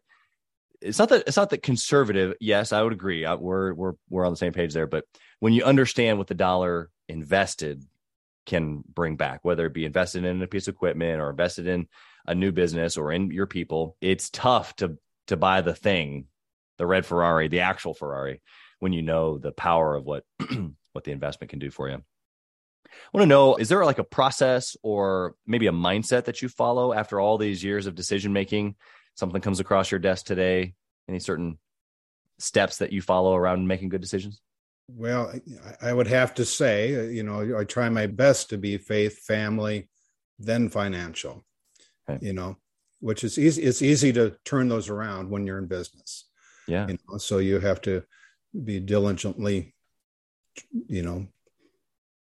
it's 0.82 1.00
not 1.00 1.10
that 1.10 1.24
it's 1.28 1.38
not 1.38 1.50
that 1.50 1.64
conservative. 1.64 2.36
Yes, 2.40 2.72
I 2.72 2.82
would 2.82 2.94
agree. 2.94 3.26
I, 3.26 3.36
we're 3.36 3.74
we're 3.74 3.94
we're 4.10 4.26
on 4.26 4.32
the 4.32 4.38
same 4.38 4.54
page 4.54 4.74
there. 4.74 4.88
But 4.88 5.06
when 5.40 5.54
you 5.54 5.64
understand 5.64 6.18
what 6.18 6.28
the 6.28 6.36
dollar 6.36 6.90
invested 7.10 7.84
can 8.46 8.84
bring 8.88 9.16
back, 9.16 9.40
whether 9.44 9.66
it 9.66 9.74
be 9.74 9.86
invested 9.86 10.24
in 10.24 10.42
a 10.42 10.48
piece 10.48 10.68
of 10.68 10.76
equipment 10.76 11.20
or 11.20 11.30
invested 11.30 11.68
in 11.68 11.88
a 12.28 12.36
new 12.36 12.52
business 12.52 12.98
or 12.98 13.12
in 13.12 13.32
your 13.32 13.48
people, 13.48 13.98
it's 14.02 14.30
tough 14.30 14.76
to 14.78 14.98
to 15.28 15.36
buy 15.36 15.62
the 15.62 15.76
thing, 15.76 16.28
the 16.78 16.86
red 16.86 17.06
Ferrari, 17.06 17.48
the 17.48 17.62
actual 17.62 17.94
Ferrari, 17.94 18.42
when 18.86 18.94
you 18.94 19.02
know 19.02 19.40
the 19.40 19.52
power 19.52 19.96
of 19.96 20.06
what 20.06 20.24
what 20.94 21.04
the 21.04 21.12
investment 21.12 21.50
can 21.50 21.58
do 21.58 21.72
for 21.72 21.90
you. 21.90 21.96
I 21.96 23.10
want 23.12 23.24
to 23.24 23.28
know 23.28 23.56
is 23.56 23.68
there 23.68 23.84
like 23.84 23.98
a 23.98 24.04
process 24.04 24.78
or 24.84 25.34
maybe 25.48 25.66
a 25.66 25.72
mindset 25.72 26.26
that 26.26 26.44
you 26.44 26.50
follow 26.50 26.94
after 26.94 27.20
all 27.20 27.40
these 27.40 27.64
years 27.64 27.88
of 27.88 27.96
decision 27.96 28.32
making? 28.32 28.76
Something 29.16 29.42
comes 29.42 29.60
across 29.60 29.90
your 29.90 30.00
desk 30.00 30.28
today, 30.28 30.76
any 31.10 31.18
certain 31.18 31.58
steps 32.38 32.78
that 32.78 32.94
you 32.94 33.02
follow 33.02 33.36
around 33.36 33.68
making 33.68 33.90
good 33.90 34.02
decisions? 34.02 34.40
Well, 34.88 35.34
I 35.82 35.92
would 35.92 36.06
have 36.06 36.36
to 36.36 36.46
say, 36.46 36.96
uh, 36.96 37.10
you 37.10 37.24
know, 37.24 37.58
I 37.58 37.64
try 37.64 37.90
my 37.90 38.06
best 38.06 38.52
to 38.52 38.58
be 38.60 38.78
faith, 38.78 39.18
family, 39.18 39.90
then 40.38 40.70
financial 40.70 41.44
okay. 42.08 42.24
you 42.24 42.34
know, 42.34 42.58
which 43.00 43.24
is 43.24 43.40
easy. 43.40 43.64
It's 43.64 43.82
easy 43.82 44.14
to 44.14 44.36
turn 44.46 44.70
those 44.70 44.90
around 44.90 45.32
when 45.32 45.48
you're 45.48 45.58
in 45.58 45.66
business. 45.66 46.26
Yeah. 46.68 46.88
You 46.88 46.98
know, 47.10 47.18
so 47.18 47.40
you 47.40 47.60
have 47.60 47.82
to 47.82 48.04
be 48.64 48.80
diligently, 48.80 49.76
you 50.88 51.02
know, 51.02 51.28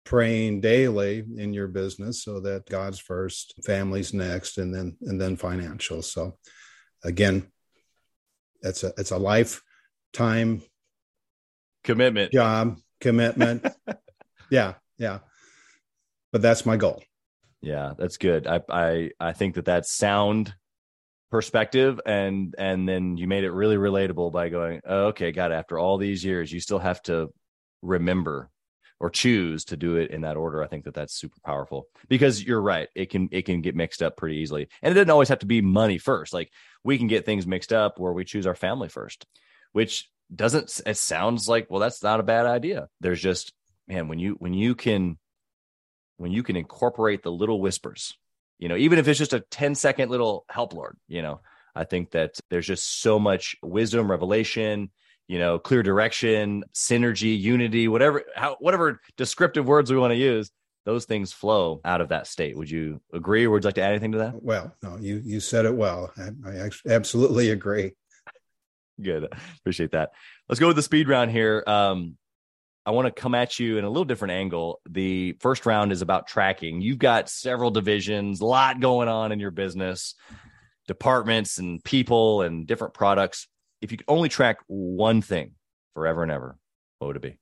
praying 0.04 0.60
daily 0.60 1.24
in 1.36 1.54
your 1.54 1.68
business 1.68 2.24
so 2.24 2.40
that 2.40 2.68
God's 2.68 2.98
first, 2.98 3.54
family's 3.64 4.12
next, 4.12 4.58
and 4.58 4.74
then 4.74 4.96
and 5.02 5.20
then 5.20 5.36
financial. 5.36 6.02
So 6.02 6.36
again, 7.04 7.46
it's 8.62 8.82
a 8.82 8.92
it's 8.98 9.12
a 9.12 9.18
lifetime 9.18 10.62
commitment 11.84 12.32
job 12.32 12.78
commitment. 13.00 13.66
yeah, 14.50 14.74
yeah. 14.98 15.20
But 16.32 16.42
that's 16.42 16.66
my 16.66 16.76
goal. 16.76 17.02
Yeah, 17.62 17.92
that's 17.98 18.16
good. 18.16 18.46
I 18.46 18.60
I 18.68 19.10
I 19.20 19.32
think 19.32 19.54
that 19.54 19.64
that's 19.64 19.92
sound 19.92 20.54
perspective 21.30 22.00
and 22.04 22.54
and 22.58 22.88
then 22.88 23.16
you 23.16 23.26
made 23.26 23.44
it 23.44 23.52
really 23.52 23.76
relatable 23.76 24.32
by 24.32 24.48
going, 24.48 24.80
oh, 24.84 25.06
okay, 25.06 25.32
God, 25.32 25.52
after 25.52 25.78
all 25.78 25.96
these 25.98 26.24
years, 26.24 26.52
you 26.52 26.60
still 26.60 26.78
have 26.78 27.02
to 27.02 27.32
remember 27.82 28.50
or 29.00 29.08
choose 29.08 29.64
to 29.64 29.76
do 29.76 29.96
it 29.96 30.10
in 30.10 30.20
that 30.20 30.36
order. 30.36 30.62
I 30.62 30.66
think 30.66 30.84
that 30.84 30.94
that's 30.94 31.14
super 31.14 31.38
powerful 31.44 31.88
because 32.08 32.44
you're 32.44 32.60
right. 32.60 32.88
It 32.94 33.10
can 33.10 33.28
it 33.32 33.46
can 33.46 33.62
get 33.62 33.74
mixed 33.74 34.02
up 34.02 34.16
pretty 34.16 34.36
easily, 34.36 34.68
and 34.82 34.92
it 34.92 34.94
doesn't 34.94 35.10
always 35.10 35.30
have 35.30 35.38
to 35.40 35.46
be 35.46 35.62
money 35.62 35.98
first. 35.98 36.34
Like 36.34 36.50
we 36.84 36.98
can 36.98 37.06
get 37.06 37.24
things 37.24 37.46
mixed 37.46 37.72
up 37.72 37.98
where 37.98 38.12
we 38.12 38.24
choose 38.24 38.46
our 38.46 38.54
family 38.54 38.88
first, 38.88 39.24
which 39.72 40.08
doesn't. 40.34 40.80
It 40.86 40.98
sounds 40.98 41.48
like 41.48 41.68
well, 41.70 41.80
that's 41.80 42.02
not 42.02 42.20
a 42.20 42.24
bad 42.24 42.46
idea. 42.46 42.88
There's 43.00 43.22
just 43.22 43.52
man 43.88 44.08
when 44.08 44.18
you 44.18 44.36
when 44.38 44.52
you 44.52 44.74
can 44.74 45.18
when 46.18 46.30
you 46.30 46.42
can 46.42 46.56
incorporate 46.56 47.22
the 47.22 47.32
little 47.32 47.60
whispers, 47.60 48.14
you 48.60 48.68
know, 48.68 48.76
even 48.76 48.98
if 48.98 49.08
it's 49.08 49.18
just 49.18 49.32
a 49.32 49.40
10 49.40 49.74
second 49.74 50.10
little 50.10 50.44
help, 50.48 50.74
Lord, 50.74 50.96
you 51.08 51.22
know, 51.22 51.40
I 51.74 51.84
think 51.84 52.10
that 52.10 52.38
there's 52.50 52.66
just 52.66 53.00
so 53.00 53.18
much 53.18 53.56
wisdom, 53.62 54.10
revelation, 54.10 54.90
you 55.26 55.38
know, 55.38 55.58
clear 55.58 55.82
direction, 55.82 56.64
synergy, 56.74 57.40
unity, 57.40 57.88
whatever, 57.88 58.22
how, 58.36 58.56
whatever 58.60 59.00
descriptive 59.16 59.66
words 59.66 59.90
we 59.90 59.96
want 59.98 60.10
to 60.12 60.16
use, 60.16 60.50
those 60.84 61.06
things 61.06 61.32
flow 61.32 61.80
out 61.86 62.02
of 62.02 62.10
that 62.10 62.26
state. 62.26 62.56
Would 62.56 62.70
you 62.70 63.00
agree, 63.14 63.46
or 63.46 63.50
would 63.50 63.64
you 63.64 63.68
like 63.68 63.76
to 63.76 63.82
add 63.82 63.92
anything 63.92 64.12
to 64.12 64.18
that? 64.18 64.42
Well, 64.42 64.74
no, 64.82 64.98
you 64.98 65.22
you 65.24 65.40
said 65.40 65.64
it 65.64 65.74
well. 65.74 66.12
I, 66.16 66.30
I 66.48 66.70
absolutely 66.88 67.50
agree. 67.50 67.92
Good, 69.00 69.32
appreciate 69.60 69.92
that. 69.92 70.10
Let's 70.48 70.58
go 70.58 70.66
with 70.66 70.76
the 70.76 70.82
speed 70.82 71.08
round 71.08 71.30
here. 71.30 71.62
Um, 71.66 72.16
I 72.86 72.92
want 72.92 73.06
to 73.06 73.20
come 73.20 73.34
at 73.34 73.58
you 73.58 73.76
in 73.78 73.84
a 73.84 73.88
little 73.88 74.04
different 74.04 74.32
angle. 74.32 74.80
The 74.88 75.36
first 75.40 75.66
round 75.66 75.92
is 75.92 76.02
about 76.02 76.26
tracking. 76.26 76.80
You've 76.80 76.98
got 76.98 77.28
several 77.28 77.70
divisions, 77.70 78.40
a 78.40 78.46
lot 78.46 78.80
going 78.80 79.08
on 79.08 79.32
in 79.32 79.40
your 79.40 79.50
business, 79.50 80.14
departments 80.88 81.58
and 81.58 81.82
people 81.84 82.42
and 82.42 82.66
different 82.66 82.94
products. 82.94 83.48
If 83.82 83.92
you 83.92 83.98
could 83.98 84.06
only 84.08 84.28
track 84.28 84.58
one 84.66 85.20
thing 85.20 85.52
forever 85.94 86.22
and 86.22 86.32
ever, 86.32 86.56
what 86.98 87.08
would 87.08 87.16
it 87.16 87.22
be? 87.22 87.38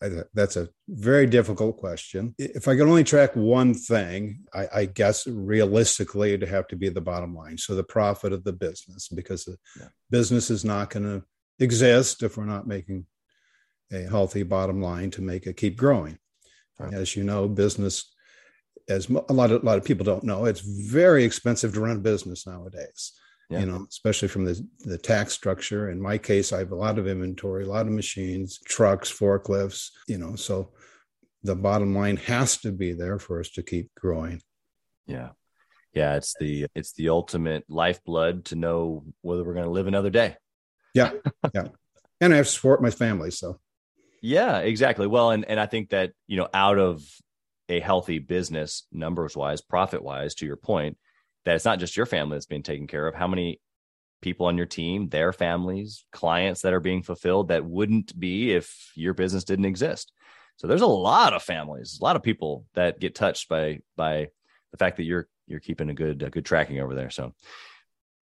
That's 0.34 0.56
a 0.56 0.68
very 0.88 1.26
difficult 1.26 1.78
question. 1.78 2.34
If 2.38 2.68
I 2.68 2.76
could 2.76 2.88
only 2.88 3.04
track 3.04 3.34
one 3.34 3.72
thing, 3.72 4.44
I, 4.54 4.68
I, 4.74 4.84
guess 4.86 5.26
realistically 5.26 6.32
it'd 6.32 6.48
have 6.48 6.68
to 6.68 6.76
be 6.76 6.88
the 6.88 7.00
bottom 7.00 7.34
line. 7.34 7.58
So 7.58 7.74
the 7.74 7.84
profit 7.84 8.32
of 8.32 8.44
the 8.44 8.52
business, 8.52 9.08
because 9.08 9.44
the 9.44 9.56
yeah. 9.78 9.88
business 10.10 10.50
is 10.50 10.64
not 10.64 10.90
going 10.90 11.04
to 11.04 11.24
exist 11.60 12.22
if 12.22 12.36
we're 12.36 12.44
not 12.46 12.66
making 12.66 13.06
a 13.92 14.02
healthy 14.02 14.42
bottom 14.42 14.80
line 14.80 15.10
to 15.12 15.22
make 15.22 15.46
it 15.46 15.56
keep 15.56 15.76
growing. 15.76 16.18
Right. 16.78 16.94
As 16.94 17.14
you 17.14 17.24
know, 17.24 17.46
business, 17.46 18.14
as 18.88 19.08
a 19.10 19.32
lot 19.32 19.50
of 19.50 19.62
a 19.62 19.66
lot 19.66 19.78
of 19.78 19.84
people 19.84 20.04
don't 20.04 20.24
know, 20.24 20.46
it's 20.46 20.60
very 20.60 21.24
expensive 21.24 21.74
to 21.74 21.80
run 21.80 21.96
a 21.96 22.00
business 22.00 22.46
nowadays. 22.46 23.12
Yeah. 23.50 23.60
You 23.60 23.66
know, 23.66 23.86
especially 23.88 24.28
from 24.28 24.44
the 24.44 24.66
the 24.80 24.96
tax 24.96 25.34
structure. 25.34 25.90
In 25.90 26.00
my 26.00 26.16
case, 26.16 26.52
I 26.52 26.58
have 26.58 26.72
a 26.72 26.76
lot 26.76 26.98
of 26.98 27.06
inventory, 27.06 27.64
a 27.64 27.68
lot 27.68 27.86
of 27.86 27.92
machines, 27.92 28.58
trucks, 28.64 29.12
forklifts. 29.12 29.90
You 30.06 30.18
know, 30.18 30.36
so 30.36 30.72
the 31.42 31.56
bottom 31.56 31.94
line 31.94 32.16
has 32.16 32.58
to 32.58 32.72
be 32.72 32.92
there 32.92 33.18
for 33.18 33.40
us 33.40 33.50
to 33.50 33.62
keep 33.62 33.90
growing. 33.94 34.40
Yeah, 35.06 35.30
yeah. 35.92 36.14
It's 36.14 36.34
the 36.38 36.66
it's 36.74 36.92
the 36.92 37.08
ultimate 37.10 37.64
lifeblood 37.68 38.46
to 38.46 38.56
know 38.56 39.04
whether 39.20 39.44
we're 39.44 39.54
going 39.54 39.66
to 39.66 39.70
live 39.70 39.88
another 39.88 40.10
day. 40.10 40.36
Yeah, 40.94 41.12
yeah, 41.54 41.68
and 42.20 42.32
I 42.32 42.38
have 42.38 42.46
to 42.46 42.52
support 42.52 42.82
my 42.82 42.90
family. 42.90 43.30
So, 43.30 43.60
yeah, 44.22 44.58
exactly. 44.58 45.06
Well, 45.06 45.30
and 45.30 45.44
and 45.44 45.60
I 45.60 45.66
think 45.66 45.90
that 45.90 46.12
you 46.26 46.36
know, 46.36 46.48
out 46.52 46.78
of 46.78 47.02
a 47.68 47.80
healthy 47.80 48.18
business, 48.18 48.86
numbers 48.92 49.36
wise, 49.36 49.60
profit 49.60 50.02
wise, 50.02 50.34
to 50.36 50.46
your 50.46 50.56
point, 50.56 50.98
that 51.44 51.54
it's 51.54 51.64
not 51.64 51.78
just 51.78 51.96
your 51.96 52.06
family 52.06 52.36
that's 52.36 52.46
being 52.46 52.62
taken 52.62 52.86
care 52.86 53.06
of. 53.06 53.14
How 53.14 53.28
many 53.28 53.60
people 54.20 54.46
on 54.46 54.56
your 54.56 54.66
team, 54.66 55.08
their 55.08 55.32
families, 55.32 56.04
clients 56.12 56.62
that 56.62 56.72
are 56.72 56.80
being 56.80 57.02
fulfilled 57.02 57.48
that 57.48 57.64
wouldn't 57.64 58.18
be 58.18 58.52
if 58.52 58.92
your 58.94 59.14
business 59.14 59.44
didn't 59.44 59.64
exist. 59.64 60.12
So 60.56 60.66
there's 60.66 60.82
a 60.82 60.86
lot 60.86 61.32
of 61.32 61.42
families, 61.42 61.98
a 62.00 62.04
lot 62.04 62.16
of 62.16 62.22
people 62.22 62.66
that 62.74 63.00
get 63.00 63.14
touched 63.14 63.48
by 63.48 63.80
by 63.96 64.28
the 64.72 64.76
fact 64.76 64.98
that 64.98 65.04
you're 65.04 65.26
you're 65.46 65.60
keeping 65.60 65.88
a 65.88 65.94
good 65.94 66.22
a 66.22 66.30
good 66.30 66.44
tracking 66.44 66.80
over 66.80 66.94
there. 66.94 67.10
So, 67.10 67.32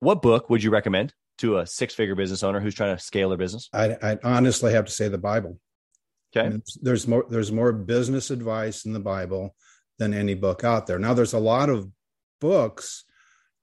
what 0.01 0.23
book 0.23 0.49
would 0.49 0.63
you 0.63 0.71
recommend 0.71 1.13
to 1.39 1.59
a 1.59 1.67
six 1.67 1.95
figure 1.95 2.15
business 2.15 2.43
owner 2.43 2.61
who's 2.61 2.75
trying 2.75 2.97
to 2.97 3.03
scale 3.03 3.29
their 3.29 3.39
business? 3.39 3.69
I, 3.73 3.97
I 4.03 4.19
honestly 4.23 4.73
have 4.73 4.87
to 4.87 4.93
say 4.93 5.09
the 5.09 5.19
Bible. 5.19 5.59
Okay, 6.37 6.47
I 6.47 6.51
mean, 6.51 6.63
there's 6.83 7.09
more 7.09 7.25
there's 7.29 7.53
more 7.53 7.73
business 7.73 8.31
advice 8.31 8.85
in 8.85 8.93
the 8.93 9.01
Bible 9.01 9.55
than 9.99 10.15
any 10.15 10.35
book 10.35 10.65
out 10.65 10.87
there. 10.87 10.99
Now, 10.99 11.15
there's 11.15 11.33
a 11.33 11.39
lot 11.39 11.71
of 11.71 11.91
books 12.41 13.05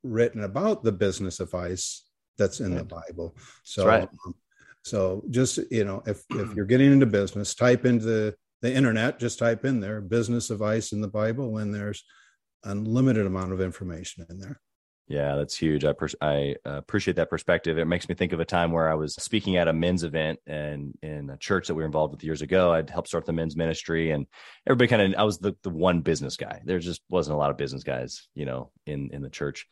written 0.03 0.43
about 0.43 0.83
the 0.83 0.91
business 0.91 1.39
advice 1.39 2.03
that's 2.37 2.59
in 2.59 2.73
right. 2.73 2.79
the 2.79 2.95
Bible. 2.95 3.35
So, 3.63 3.85
right. 3.85 4.09
um, 4.25 4.35
so 4.83 5.23
just 5.29 5.59
you 5.71 5.85
know, 5.85 6.03
if 6.05 6.23
if 6.31 6.53
you're 6.55 6.65
getting 6.65 6.91
into 6.91 7.05
business, 7.05 7.55
type 7.55 7.85
into 7.85 8.05
the, 8.05 8.35
the 8.61 8.73
internet. 8.73 9.19
Just 9.19 9.39
type 9.39 9.65
in 9.65 9.79
there 9.79 10.01
business 10.01 10.49
advice 10.49 10.91
in 10.91 11.01
the 11.01 11.07
Bible, 11.07 11.57
and 11.57 11.73
there's 11.73 12.03
an 12.63 12.79
unlimited 12.79 13.25
amount 13.25 13.53
of 13.53 13.61
information 13.61 14.25
in 14.29 14.39
there. 14.39 14.59
Yeah, 15.07 15.35
that's 15.35 15.55
huge. 15.55 15.85
I 15.85 15.93
I 16.19 16.55
uh, 16.65 16.77
appreciate 16.77 17.17
that 17.17 17.29
perspective. 17.29 17.77
It 17.77 17.85
makes 17.85 18.09
me 18.09 18.15
think 18.15 18.33
of 18.33 18.39
a 18.39 18.45
time 18.45 18.71
where 18.71 18.89
I 18.89 18.95
was 18.95 19.13
speaking 19.13 19.55
at 19.55 19.67
a 19.67 19.73
men's 19.73 20.03
event 20.03 20.39
and 20.47 20.97
in 21.03 21.29
a 21.29 21.37
church 21.37 21.67
that 21.67 21.75
we 21.75 21.83
were 21.83 21.85
involved 21.85 22.13
with 22.13 22.23
years 22.23 22.41
ago. 22.41 22.73
I'd 22.73 22.89
helped 22.89 23.09
start 23.09 23.25
the 23.25 23.33
men's 23.33 23.55
ministry, 23.55 24.09
and 24.11 24.25
everybody 24.65 24.87
kind 24.87 25.13
of 25.13 25.19
I 25.19 25.23
was 25.23 25.37
the 25.37 25.55
the 25.61 25.69
one 25.69 26.01
business 26.01 26.37
guy. 26.37 26.61
There 26.65 26.79
just 26.79 27.01
wasn't 27.07 27.35
a 27.35 27.37
lot 27.37 27.51
of 27.51 27.57
business 27.57 27.83
guys, 27.83 28.27
you 28.33 28.45
know, 28.45 28.71
in 28.87 29.11
in 29.13 29.21
the 29.21 29.29
church. 29.29 29.67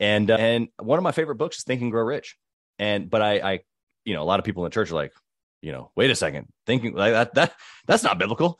And 0.00 0.28
uh, 0.28 0.36
and 0.36 0.68
one 0.80 0.98
of 0.98 1.04
my 1.04 1.12
favorite 1.12 1.36
books 1.36 1.58
is 1.58 1.64
Think 1.64 1.80
and 1.80 1.92
Grow 1.92 2.02
Rich. 2.02 2.36
And 2.80 3.08
but 3.08 3.22
I 3.22 3.38
I 3.38 3.60
you 4.04 4.14
know 4.14 4.22
a 4.22 4.24
lot 4.24 4.40
of 4.40 4.44
people 4.44 4.64
in 4.64 4.70
the 4.70 4.74
church 4.74 4.90
are 4.90 4.96
like, 4.96 5.12
you 5.60 5.70
know, 5.70 5.92
wait 5.94 6.10
a 6.10 6.16
second, 6.16 6.48
thinking 6.66 6.94
like 6.94 7.12
that 7.12 7.34
that 7.34 7.52
that's 7.86 8.02
not 8.02 8.18
biblical. 8.18 8.58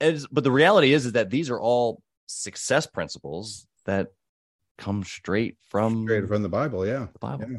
As, 0.00 0.26
but 0.30 0.44
the 0.44 0.52
reality 0.52 0.92
is 0.92 1.06
is 1.06 1.12
that 1.12 1.30
these 1.30 1.50
are 1.50 1.60
all 1.60 2.00
success 2.26 2.86
principles 2.86 3.66
that 3.86 4.08
come 4.78 5.04
straight 5.04 5.56
from 5.68 6.04
straight 6.04 6.28
from 6.28 6.42
the 6.42 6.48
Bible. 6.48 6.86
Yeah, 6.86 7.06
the 7.12 7.18
Bible. 7.18 7.46
Yeah. 7.50 7.58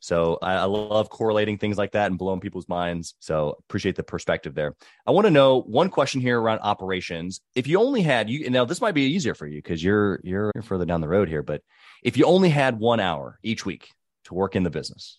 So 0.00 0.38
I, 0.40 0.54
I, 0.54 0.64
love 0.64 1.10
correlating 1.10 1.58
things 1.58 1.76
like 1.76 1.92
that 1.92 2.08
and 2.08 2.18
blowing 2.18 2.40
people's 2.40 2.68
minds. 2.68 3.14
So 3.18 3.56
appreciate 3.58 3.96
the 3.96 4.04
perspective 4.04 4.54
there. 4.54 4.76
I 5.06 5.10
want 5.10 5.26
to 5.26 5.30
know 5.30 5.60
one 5.62 5.90
question 5.90 6.20
here 6.20 6.40
around 6.40 6.60
operations. 6.60 7.40
If 7.56 7.66
you 7.66 7.80
only 7.80 8.02
had 8.02 8.30
you 8.30 8.48
now, 8.50 8.64
this 8.64 8.80
might 8.80 8.94
be 8.94 9.02
easier 9.02 9.34
for 9.34 9.46
you 9.46 9.58
because 9.58 9.82
you're 9.82 10.20
you're 10.22 10.52
further 10.62 10.84
down 10.84 11.00
the 11.00 11.08
road 11.08 11.28
here. 11.28 11.42
But 11.42 11.62
if 12.02 12.16
you 12.16 12.26
only 12.26 12.48
had 12.48 12.78
one 12.78 13.00
hour 13.00 13.38
each 13.42 13.66
week 13.66 13.90
to 14.24 14.34
work 14.34 14.54
in 14.54 14.62
the 14.62 14.70
business, 14.70 15.18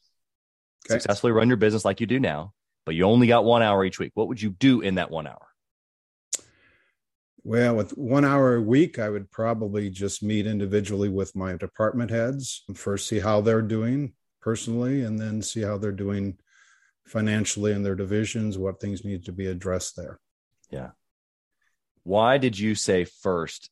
okay. 0.86 1.00
successfully 1.00 1.34
run 1.34 1.50
your 1.50 1.58
business 1.58 1.84
like 1.84 2.00
you 2.00 2.08
do 2.08 2.20
now, 2.20 2.54
but 2.86 2.96
you 2.96 3.04
only 3.04 3.28
got 3.28 3.44
one 3.44 3.62
hour 3.62 3.84
each 3.84 4.00
week, 4.00 4.12
what 4.14 4.30
would 4.30 4.42
you 4.42 4.52
do 4.52 4.80
in 4.82 4.96
that 4.96 5.12
one 5.12 5.28
hour? 5.28 5.49
Well, 7.50 7.78
with 7.78 7.98
one 7.98 8.26
hour 8.26 8.58
a 8.58 8.62
week, 8.62 9.00
I 9.00 9.10
would 9.10 9.32
probably 9.32 9.90
just 9.90 10.22
meet 10.22 10.46
individually 10.46 11.10
with 11.10 11.36
my 11.36 11.56
department 11.56 12.12
heads 12.12 12.64
and 12.68 12.78
first 12.78 13.08
see 13.08 13.18
how 13.18 13.42
they're 13.42 13.64
doing 13.64 14.14
personally, 14.40 15.02
and 15.02 15.18
then 15.18 15.42
see 15.42 15.62
how 15.62 15.80
they're 15.80 15.92
doing 15.92 16.38
financially 17.08 17.72
in 17.72 17.82
their 17.82 17.96
divisions, 17.96 18.60
what 18.60 18.80
things 18.80 19.04
need 19.04 19.26
to 19.26 19.32
be 19.32 19.48
addressed 19.48 19.96
there. 19.96 20.20
Yeah. 20.70 20.92
Why 22.04 22.38
did 22.38 22.60
you 22.60 22.76
say 22.76 23.06
first 23.06 23.72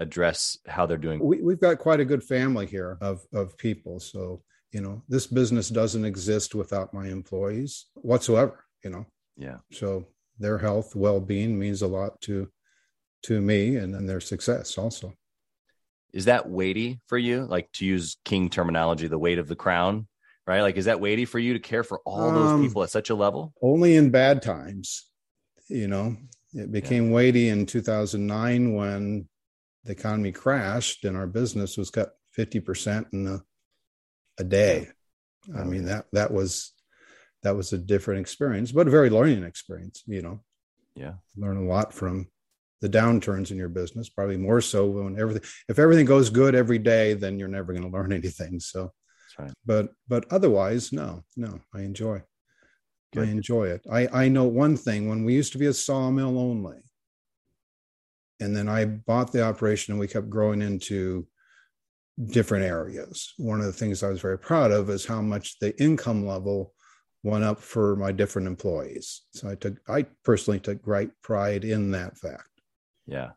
address 0.00 0.58
how 0.66 0.86
they're 0.86 0.98
doing? 0.98 1.20
We, 1.22 1.52
have 1.52 1.60
got 1.60 1.78
quite 1.78 2.00
a 2.00 2.04
good 2.04 2.24
family 2.24 2.66
here 2.66 2.98
of, 3.00 3.20
of 3.32 3.56
people. 3.56 4.00
So, 4.00 4.42
you 4.72 4.80
know, 4.80 5.04
this 5.08 5.28
business 5.28 5.68
doesn't 5.68 6.04
exist 6.04 6.56
without 6.56 6.92
my 6.92 7.06
employees 7.06 7.86
whatsoever, 7.94 8.64
you 8.82 8.90
know? 8.90 9.06
Yeah. 9.36 9.58
So 9.70 10.08
their 10.40 10.58
health, 10.58 10.96
well 10.96 11.20
being 11.20 11.56
means 11.56 11.82
a 11.82 11.86
lot 11.86 12.20
to 12.22 12.48
to 13.22 13.40
me 13.40 13.76
and, 13.76 13.94
and 13.94 14.08
their 14.08 14.20
success 14.20 14.76
also. 14.78 15.14
Is 16.12 16.26
that 16.26 16.48
weighty 16.48 17.00
for 17.06 17.16
you? 17.16 17.44
Like 17.44 17.72
to 17.72 17.86
use 17.86 18.18
king 18.24 18.50
terminology, 18.50 19.06
the 19.06 19.18
weight 19.18 19.38
of 19.38 19.48
the 19.48 19.56
crown, 19.56 20.06
right? 20.46 20.60
Like, 20.60 20.76
is 20.76 20.84
that 20.84 21.00
weighty 21.00 21.24
for 21.24 21.38
you 21.38 21.54
to 21.54 21.58
care 21.58 21.84
for 21.84 22.00
all 22.04 22.30
those 22.30 22.52
um, 22.52 22.62
people 22.62 22.82
at 22.82 22.90
such 22.90 23.10
a 23.10 23.14
level? 23.14 23.54
Only 23.62 23.96
in 23.96 24.10
bad 24.10 24.42
times, 24.42 25.06
you 25.68 25.88
know. 25.88 26.16
It 26.54 26.70
became 26.70 27.06
yeah. 27.06 27.14
weighty 27.14 27.48
in 27.48 27.64
2009 27.64 28.74
when 28.74 29.28
the 29.84 29.92
economy 29.92 30.32
crashed 30.32 31.04
and 31.04 31.16
our 31.16 31.26
business 31.26 31.78
was 31.78 31.90
cut 31.90 32.12
50% 32.36 33.06
in 33.14 33.26
a, 33.26 33.42
a 34.38 34.44
day. 34.44 34.88
I 35.56 35.64
mean, 35.64 35.86
that, 35.86 36.06
that 36.12 36.30
was, 36.30 36.72
that 37.42 37.56
was 37.56 37.72
a 37.72 37.78
different 37.78 38.20
experience, 38.20 38.70
but 38.70 38.86
a 38.86 38.90
very 38.90 39.10
learning 39.10 39.44
experience, 39.44 40.02
you 40.06 40.22
know. 40.22 40.40
Yeah. 40.94 41.14
Learn 41.36 41.56
a 41.56 41.64
lot 41.64 41.92
from 41.94 42.28
the 42.82 42.88
downturns 42.88 43.52
in 43.52 43.56
your 43.56 43.68
business, 43.68 44.10
probably 44.10 44.36
more 44.36 44.60
so 44.60 44.86
when 44.86 45.18
everything, 45.18 45.48
if 45.68 45.78
everything 45.78 46.04
goes 46.04 46.28
good 46.28 46.54
every 46.54 46.78
day, 46.78 47.14
then 47.14 47.38
you're 47.38 47.48
never 47.48 47.72
going 47.72 47.88
to 47.88 47.96
learn 47.96 48.12
anything. 48.12 48.60
So, 48.60 48.92
right. 49.38 49.52
but, 49.64 49.90
but 50.08 50.30
otherwise, 50.30 50.92
no, 50.92 51.24
no, 51.36 51.60
I 51.74 51.82
enjoy, 51.82 52.22
good. 53.14 53.28
I 53.28 53.30
enjoy 53.30 53.68
it. 53.68 53.86
I, 53.90 54.08
I 54.24 54.28
know 54.28 54.44
one 54.44 54.76
thing 54.76 55.08
when 55.08 55.24
we 55.24 55.32
used 55.32 55.52
to 55.52 55.58
be 55.58 55.66
a 55.66 55.72
sawmill 55.72 56.38
only, 56.38 56.78
and 58.40 58.54
then 58.54 58.68
I 58.68 58.84
bought 58.84 59.30
the 59.30 59.44
operation 59.44 59.92
and 59.92 60.00
we 60.00 60.08
kept 60.08 60.28
growing 60.28 60.60
into 60.60 61.28
different 62.26 62.64
areas. 62.64 63.32
One 63.38 63.60
of 63.60 63.66
the 63.66 63.72
things 63.72 64.02
I 64.02 64.08
was 64.08 64.20
very 64.20 64.38
proud 64.38 64.72
of 64.72 64.90
is 64.90 65.06
how 65.06 65.22
much 65.22 65.60
the 65.60 65.80
income 65.80 66.26
level 66.26 66.74
went 67.22 67.44
up 67.44 67.60
for 67.60 67.94
my 67.94 68.10
different 68.10 68.48
employees. 68.48 69.22
So 69.30 69.48
I 69.48 69.54
took, 69.54 69.74
I 69.88 70.02
personally 70.24 70.58
took 70.58 70.82
great 70.82 71.10
pride 71.22 71.64
in 71.64 71.92
that 71.92 72.18
fact. 72.18 72.48
Yeah. 73.06 73.30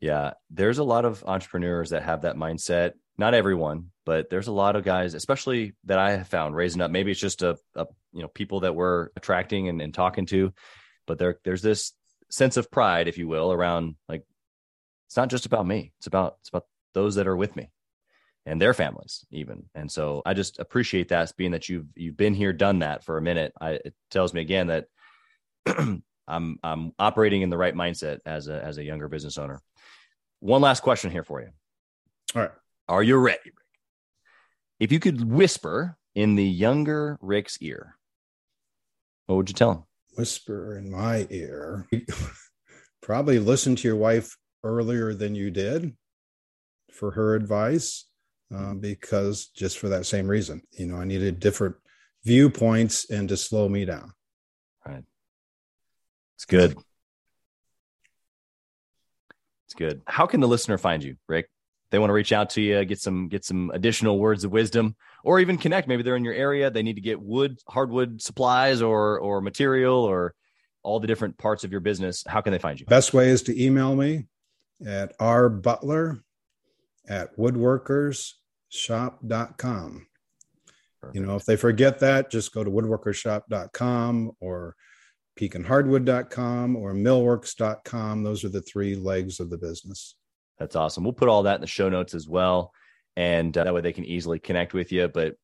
Yeah. 0.00 0.32
There's 0.50 0.78
a 0.78 0.84
lot 0.84 1.04
of 1.04 1.24
entrepreneurs 1.26 1.90
that 1.90 2.02
have 2.02 2.22
that 2.22 2.36
mindset. 2.36 2.92
Not 3.16 3.34
everyone, 3.34 3.90
but 4.04 4.28
there's 4.28 4.48
a 4.48 4.52
lot 4.52 4.76
of 4.76 4.84
guys, 4.84 5.14
especially 5.14 5.74
that 5.84 5.98
I 5.98 6.16
have 6.16 6.28
found 6.28 6.56
raising 6.56 6.82
up. 6.82 6.90
Maybe 6.90 7.10
it's 7.10 7.20
just 7.20 7.42
a, 7.42 7.56
a 7.76 7.86
you 8.12 8.22
know, 8.22 8.28
people 8.28 8.60
that 8.60 8.74
we're 8.74 9.10
attracting 9.16 9.68
and, 9.68 9.80
and 9.80 9.94
talking 9.94 10.26
to, 10.26 10.52
but 11.06 11.18
there, 11.18 11.38
there's 11.44 11.62
this 11.62 11.92
sense 12.30 12.56
of 12.56 12.70
pride, 12.70 13.06
if 13.06 13.18
you 13.18 13.28
will, 13.28 13.52
around 13.52 13.94
like, 14.08 14.24
it's 15.06 15.16
not 15.16 15.28
just 15.28 15.46
about 15.46 15.66
me. 15.66 15.92
It's 15.98 16.08
about, 16.08 16.36
it's 16.40 16.48
about 16.48 16.66
those 16.92 17.14
that 17.14 17.28
are 17.28 17.36
with 17.36 17.54
me 17.54 17.70
and 18.46 18.60
their 18.60 18.74
families 18.74 19.24
even. 19.30 19.64
And 19.74 19.90
so 19.90 20.22
I 20.26 20.34
just 20.34 20.58
appreciate 20.58 21.08
that 21.08 21.32
being 21.36 21.52
that 21.52 21.68
you've, 21.68 21.86
you've 21.94 22.16
been 22.16 22.34
here, 22.34 22.52
done 22.52 22.80
that 22.80 23.04
for 23.04 23.16
a 23.16 23.22
minute. 23.22 23.52
I, 23.60 23.70
it 23.70 23.94
tells 24.10 24.34
me 24.34 24.40
again 24.40 24.66
that 24.66 24.86
I'm 26.26 26.58
I'm 26.62 26.92
operating 26.98 27.42
in 27.42 27.50
the 27.50 27.58
right 27.58 27.74
mindset 27.74 28.20
as 28.26 28.48
a 28.48 28.62
as 28.62 28.78
a 28.78 28.84
younger 28.84 29.08
business 29.08 29.38
owner. 29.38 29.60
One 30.40 30.62
last 30.62 30.80
question 30.80 31.10
here 31.10 31.24
for 31.24 31.40
you. 31.40 31.48
All 32.34 32.42
right. 32.42 32.50
Are 32.88 33.02
you 33.02 33.16
ready, 33.16 33.50
If 34.78 34.92
you 34.92 35.00
could 35.00 35.24
whisper 35.24 35.96
in 36.14 36.34
the 36.34 36.44
younger 36.44 37.18
Rick's 37.22 37.56
ear, 37.62 37.96
what 39.26 39.36
would 39.36 39.48
you 39.48 39.54
tell 39.54 39.72
him? 39.72 39.84
Whisper 40.18 40.76
in 40.76 40.90
my 40.90 41.26
ear. 41.30 41.86
Probably 43.02 43.38
listen 43.38 43.74
to 43.76 43.88
your 43.88 43.96
wife 43.96 44.36
earlier 44.62 45.14
than 45.14 45.34
you 45.34 45.50
did 45.50 45.96
for 46.92 47.10
her 47.12 47.34
advice, 47.34 48.06
uh, 48.54 48.74
because 48.74 49.46
just 49.46 49.78
for 49.78 49.88
that 49.88 50.04
same 50.04 50.28
reason, 50.28 50.60
you 50.72 50.86
know, 50.86 50.96
I 50.96 51.04
needed 51.04 51.40
different 51.40 51.76
viewpoints 52.24 53.10
and 53.10 53.28
to 53.30 53.36
slow 53.36 53.68
me 53.68 53.84
down. 53.86 54.12
It's 56.36 56.44
good. 56.44 56.76
It's 59.66 59.74
good. 59.74 60.02
How 60.06 60.26
can 60.26 60.40
the 60.40 60.48
listener 60.48 60.78
find 60.78 61.02
you, 61.02 61.16
Rick? 61.28 61.50
They 61.90 61.98
want 61.98 62.10
to 62.10 62.14
reach 62.14 62.32
out 62.32 62.50
to 62.50 62.60
you, 62.60 62.84
get 62.84 63.00
some 63.00 63.28
get 63.28 63.44
some 63.44 63.70
additional 63.72 64.18
words 64.18 64.44
of 64.44 64.50
wisdom, 64.50 64.96
or 65.22 65.38
even 65.38 65.58
connect. 65.58 65.86
Maybe 65.86 66.02
they're 66.02 66.16
in 66.16 66.24
your 66.24 66.34
area. 66.34 66.70
They 66.70 66.82
need 66.82 66.96
to 66.96 67.00
get 67.00 67.20
wood, 67.20 67.60
hardwood 67.68 68.20
supplies, 68.20 68.82
or 68.82 69.20
or 69.20 69.40
material, 69.40 69.96
or 69.96 70.34
all 70.82 71.00
the 71.00 71.06
different 71.06 71.38
parts 71.38 71.64
of 71.64 71.70
your 71.70 71.80
business. 71.80 72.24
How 72.26 72.40
can 72.40 72.52
they 72.52 72.58
find 72.58 72.80
you? 72.80 72.86
Best 72.86 73.14
way 73.14 73.28
is 73.28 73.42
to 73.42 73.62
email 73.62 73.94
me 73.94 74.26
at 74.84 75.16
rbutler 75.18 76.20
at 77.08 77.36
woodworkersshop.com. 77.36 80.06
Perfect. 81.00 81.16
You 81.16 81.26
know, 81.26 81.36
if 81.36 81.44
they 81.44 81.56
forget 81.56 82.00
that, 82.00 82.30
just 82.30 82.52
go 82.52 82.64
to 82.64 82.70
woodworkershop.com 82.70 84.32
or 84.40 84.74
peakenhardwood.com 85.38 86.76
or 86.76 86.94
millworks.com. 86.94 88.22
Those 88.22 88.44
are 88.44 88.48
the 88.48 88.62
three 88.62 88.94
legs 88.94 89.40
of 89.40 89.50
the 89.50 89.58
business. 89.58 90.14
That's 90.58 90.76
awesome. 90.76 91.04
We'll 91.04 91.12
put 91.12 91.28
all 91.28 91.44
that 91.44 91.56
in 91.56 91.60
the 91.60 91.66
show 91.66 91.88
notes 91.88 92.14
as 92.14 92.28
well. 92.28 92.72
And 93.16 93.56
uh, 93.56 93.64
that 93.64 93.74
way 93.74 93.80
they 93.80 93.92
can 93.92 94.04
easily 94.04 94.38
connect 94.38 94.74
with 94.74 94.92
you. 94.92 95.08
But 95.08 95.36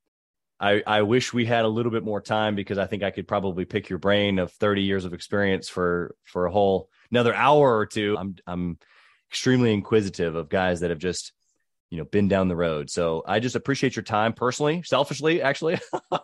I, 0.61 0.83
I 0.87 1.03
wish 1.03 1.33
we 1.33 1.47
had 1.47 1.65
a 1.65 1.69
little 1.69 1.91
bit 1.91 2.05
more 2.05 2.21
time 2.21 2.55
because 2.55 2.79
I 2.79 2.87
think 2.87 3.03
I 3.03 3.11
could 3.11 3.27
probably 3.27 3.65
pick 3.65 3.89
your 3.89 3.99
brain 3.99 4.39
of 4.39 4.53
30 4.53 4.83
years 4.83 5.05
of 5.05 5.15
experience 5.15 5.69
for 5.69 6.15
for 6.25 6.47
a 6.47 6.53
whole 6.53 6.91
another 7.11 7.35
hour 7.35 7.77
or 7.77 7.87
two. 7.87 8.17
I'm 8.19 8.37
I'm 8.47 8.79
extremely 9.31 9.73
inquisitive 9.73 10.35
of 10.35 10.49
guys 10.49 10.81
that 10.81 10.91
have 10.91 10.99
just 10.99 11.33
you 11.91 11.99
know 11.99 12.05
been 12.05 12.29
down 12.29 12.49
the 12.49 12.57
road. 12.57 12.89
So 12.91 13.23
i 13.27 13.41
just 13.41 13.57
appreciate 13.57 13.97
your 13.97 14.03
time 14.03 14.33
personally 14.33 14.83
selfishly 14.85 15.43
actually. 15.43 15.79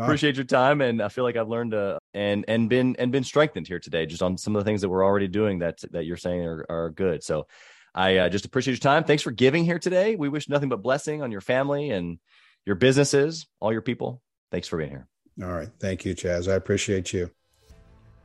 Appreciate 0.00 0.36
your 0.36 0.44
time 0.44 0.80
and 0.80 1.02
i 1.02 1.08
feel 1.08 1.24
like 1.24 1.36
i've 1.36 1.48
learned 1.48 1.74
uh, 1.74 1.98
and 2.14 2.44
and 2.46 2.68
been 2.68 2.94
and 3.00 3.10
been 3.10 3.24
strengthened 3.24 3.66
here 3.66 3.80
today 3.80 4.06
just 4.06 4.22
on 4.22 4.38
some 4.38 4.54
of 4.54 4.60
the 4.60 4.64
things 4.64 4.80
that 4.80 4.88
we're 4.88 5.04
already 5.04 5.26
doing 5.26 5.58
that 5.58 5.78
that 5.90 6.06
you're 6.06 6.16
saying 6.16 6.42
are, 6.42 6.64
are 6.68 6.90
good. 6.90 7.22
So 7.24 7.46
i 7.94 8.16
uh, 8.18 8.28
just 8.28 8.44
appreciate 8.44 8.74
your 8.74 8.78
time. 8.78 9.04
Thanks 9.04 9.24
for 9.24 9.32
giving 9.32 9.64
here 9.64 9.78
today. 9.78 10.14
We 10.14 10.28
wish 10.28 10.48
nothing 10.48 10.68
but 10.68 10.82
blessing 10.82 11.22
on 11.22 11.32
your 11.32 11.40
family 11.40 11.90
and 11.90 12.18
your 12.64 12.76
businesses 12.76 13.46
all 13.60 13.72
your 13.72 13.82
people. 13.82 14.22
Thanks 14.52 14.68
for 14.68 14.78
being 14.78 14.90
here. 14.90 15.08
All 15.42 15.52
right. 15.52 15.68
Thank 15.80 16.04
you 16.04 16.14
chaz. 16.14 16.50
I 16.50 16.54
appreciate 16.54 17.12
you. 17.12 17.30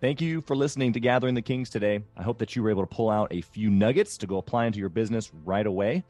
Thank 0.01 0.19
you 0.19 0.41
for 0.41 0.55
listening 0.55 0.91
to 0.93 0.99
Gathering 0.99 1.33
the 1.33 1.41
Kings 1.41 1.69
today. 1.69 2.03
I 2.17 2.23
hope 2.23 2.37
that 2.39 2.55
you 2.55 2.61
were 2.63 2.69
able 2.69 2.83
to 2.83 2.93
pull 2.93 3.09
out 3.09 3.29
a 3.31 3.39
few 3.39 3.69
nuggets 3.69 4.17
to 4.17 4.27
go 4.27 4.37
apply 4.37 4.65
into 4.65 4.77
your 4.79 4.89
business 4.89 5.31
right 5.45 5.65
away. 5.65 6.03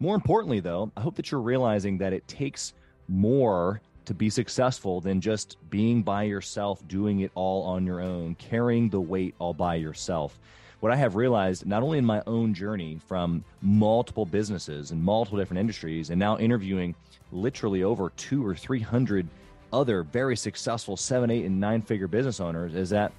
More 0.00 0.14
importantly, 0.14 0.60
though, 0.60 0.90
I 0.96 1.00
hope 1.00 1.16
that 1.16 1.30
you're 1.30 1.40
realizing 1.40 1.98
that 1.98 2.12
it 2.12 2.26
takes 2.28 2.72
more 3.08 3.80
to 4.04 4.14
be 4.14 4.30
successful 4.30 5.00
than 5.00 5.20
just 5.20 5.56
being 5.70 6.02
by 6.02 6.22
yourself, 6.22 6.86
doing 6.88 7.20
it 7.20 7.30
all 7.34 7.64
on 7.64 7.84
your 7.84 8.00
own, 8.00 8.34
carrying 8.36 8.88
the 8.88 9.00
weight 9.00 9.34
all 9.38 9.52
by 9.52 9.74
yourself. 9.74 10.38
What 10.80 10.92
I 10.92 10.96
have 10.96 11.16
realized, 11.16 11.66
not 11.66 11.82
only 11.82 11.98
in 11.98 12.04
my 12.04 12.22
own 12.26 12.54
journey 12.54 12.98
from 13.06 13.44
multiple 13.60 14.24
businesses 14.24 14.92
and 14.92 15.02
multiple 15.02 15.38
different 15.38 15.60
industries, 15.60 16.10
and 16.10 16.18
now 16.18 16.38
interviewing 16.38 16.94
literally 17.32 17.82
over 17.82 18.10
two 18.16 18.46
or 18.46 18.54
300 18.54 19.26
other 19.72 20.04
very 20.04 20.36
successful 20.36 20.96
seven, 20.96 21.30
eight, 21.30 21.44
and 21.44 21.60
nine 21.60 21.82
figure 21.82 22.08
business 22.08 22.40
owners, 22.40 22.74
is 22.74 22.90
that 22.90 23.12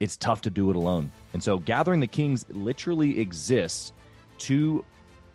it's 0.00 0.16
tough 0.16 0.40
to 0.40 0.50
do 0.50 0.70
it 0.70 0.76
alone. 0.76 1.12
And 1.34 1.42
so, 1.42 1.58
Gathering 1.58 2.00
the 2.00 2.06
Kings 2.06 2.44
literally 2.50 3.20
exists 3.20 3.92
to 4.38 4.84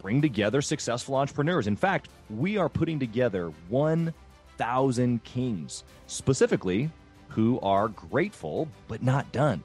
bring 0.03 0.21
together 0.21 0.61
successful 0.61 1.15
entrepreneurs. 1.15 1.65
In 1.65 1.77
fact, 1.77 2.09
we 2.29 2.57
are 2.57 2.67
putting 2.67 2.99
together 2.99 3.53
1,000 3.69 5.23
kings, 5.23 5.85
specifically 6.07 6.91
who 7.29 7.57
are 7.61 7.87
grateful 7.87 8.67
but 8.89 9.01
not 9.01 9.31
done. 9.31 9.63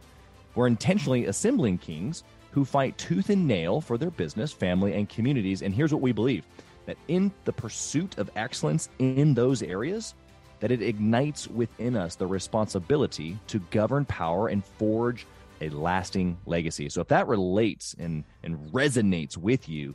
We're 0.54 0.68
intentionally 0.68 1.26
assembling 1.26 1.78
kings 1.78 2.22
who 2.52 2.64
fight 2.64 2.96
tooth 2.96 3.30
and 3.30 3.46
nail 3.46 3.80
for 3.80 3.98
their 3.98 4.12
business, 4.12 4.52
family, 4.52 4.94
and 4.94 5.08
communities. 5.08 5.60
And 5.60 5.74
here's 5.74 5.92
what 5.92 6.02
we 6.02 6.12
believe 6.12 6.44
that 6.86 6.96
in 7.08 7.30
the 7.44 7.52
pursuit 7.52 8.16
of 8.16 8.30
excellence 8.36 8.88
in 8.98 9.34
those 9.34 9.62
areas, 9.62 10.14
that 10.60 10.70
it 10.70 10.80
ignites 10.80 11.48
within 11.48 11.96
us 11.96 12.14
the 12.14 12.26
responsibility 12.26 13.38
to 13.48 13.58
govern 13.70 14.04
power 14.06 14.48
and 14.48 14.64
forge 14.64 15.26
a 15.60 15.68
lasting 15.68 16.38
legacy. 16.46 16.88
So 16.88 17.00
if 17.00 17.08
that 17.08 17.26
relates 17.26 17.94
and, 17.98 18.24
and 18.42 18.56
resonates 18.72 19.36
with 19.36 19.68
you, 19.68 19.94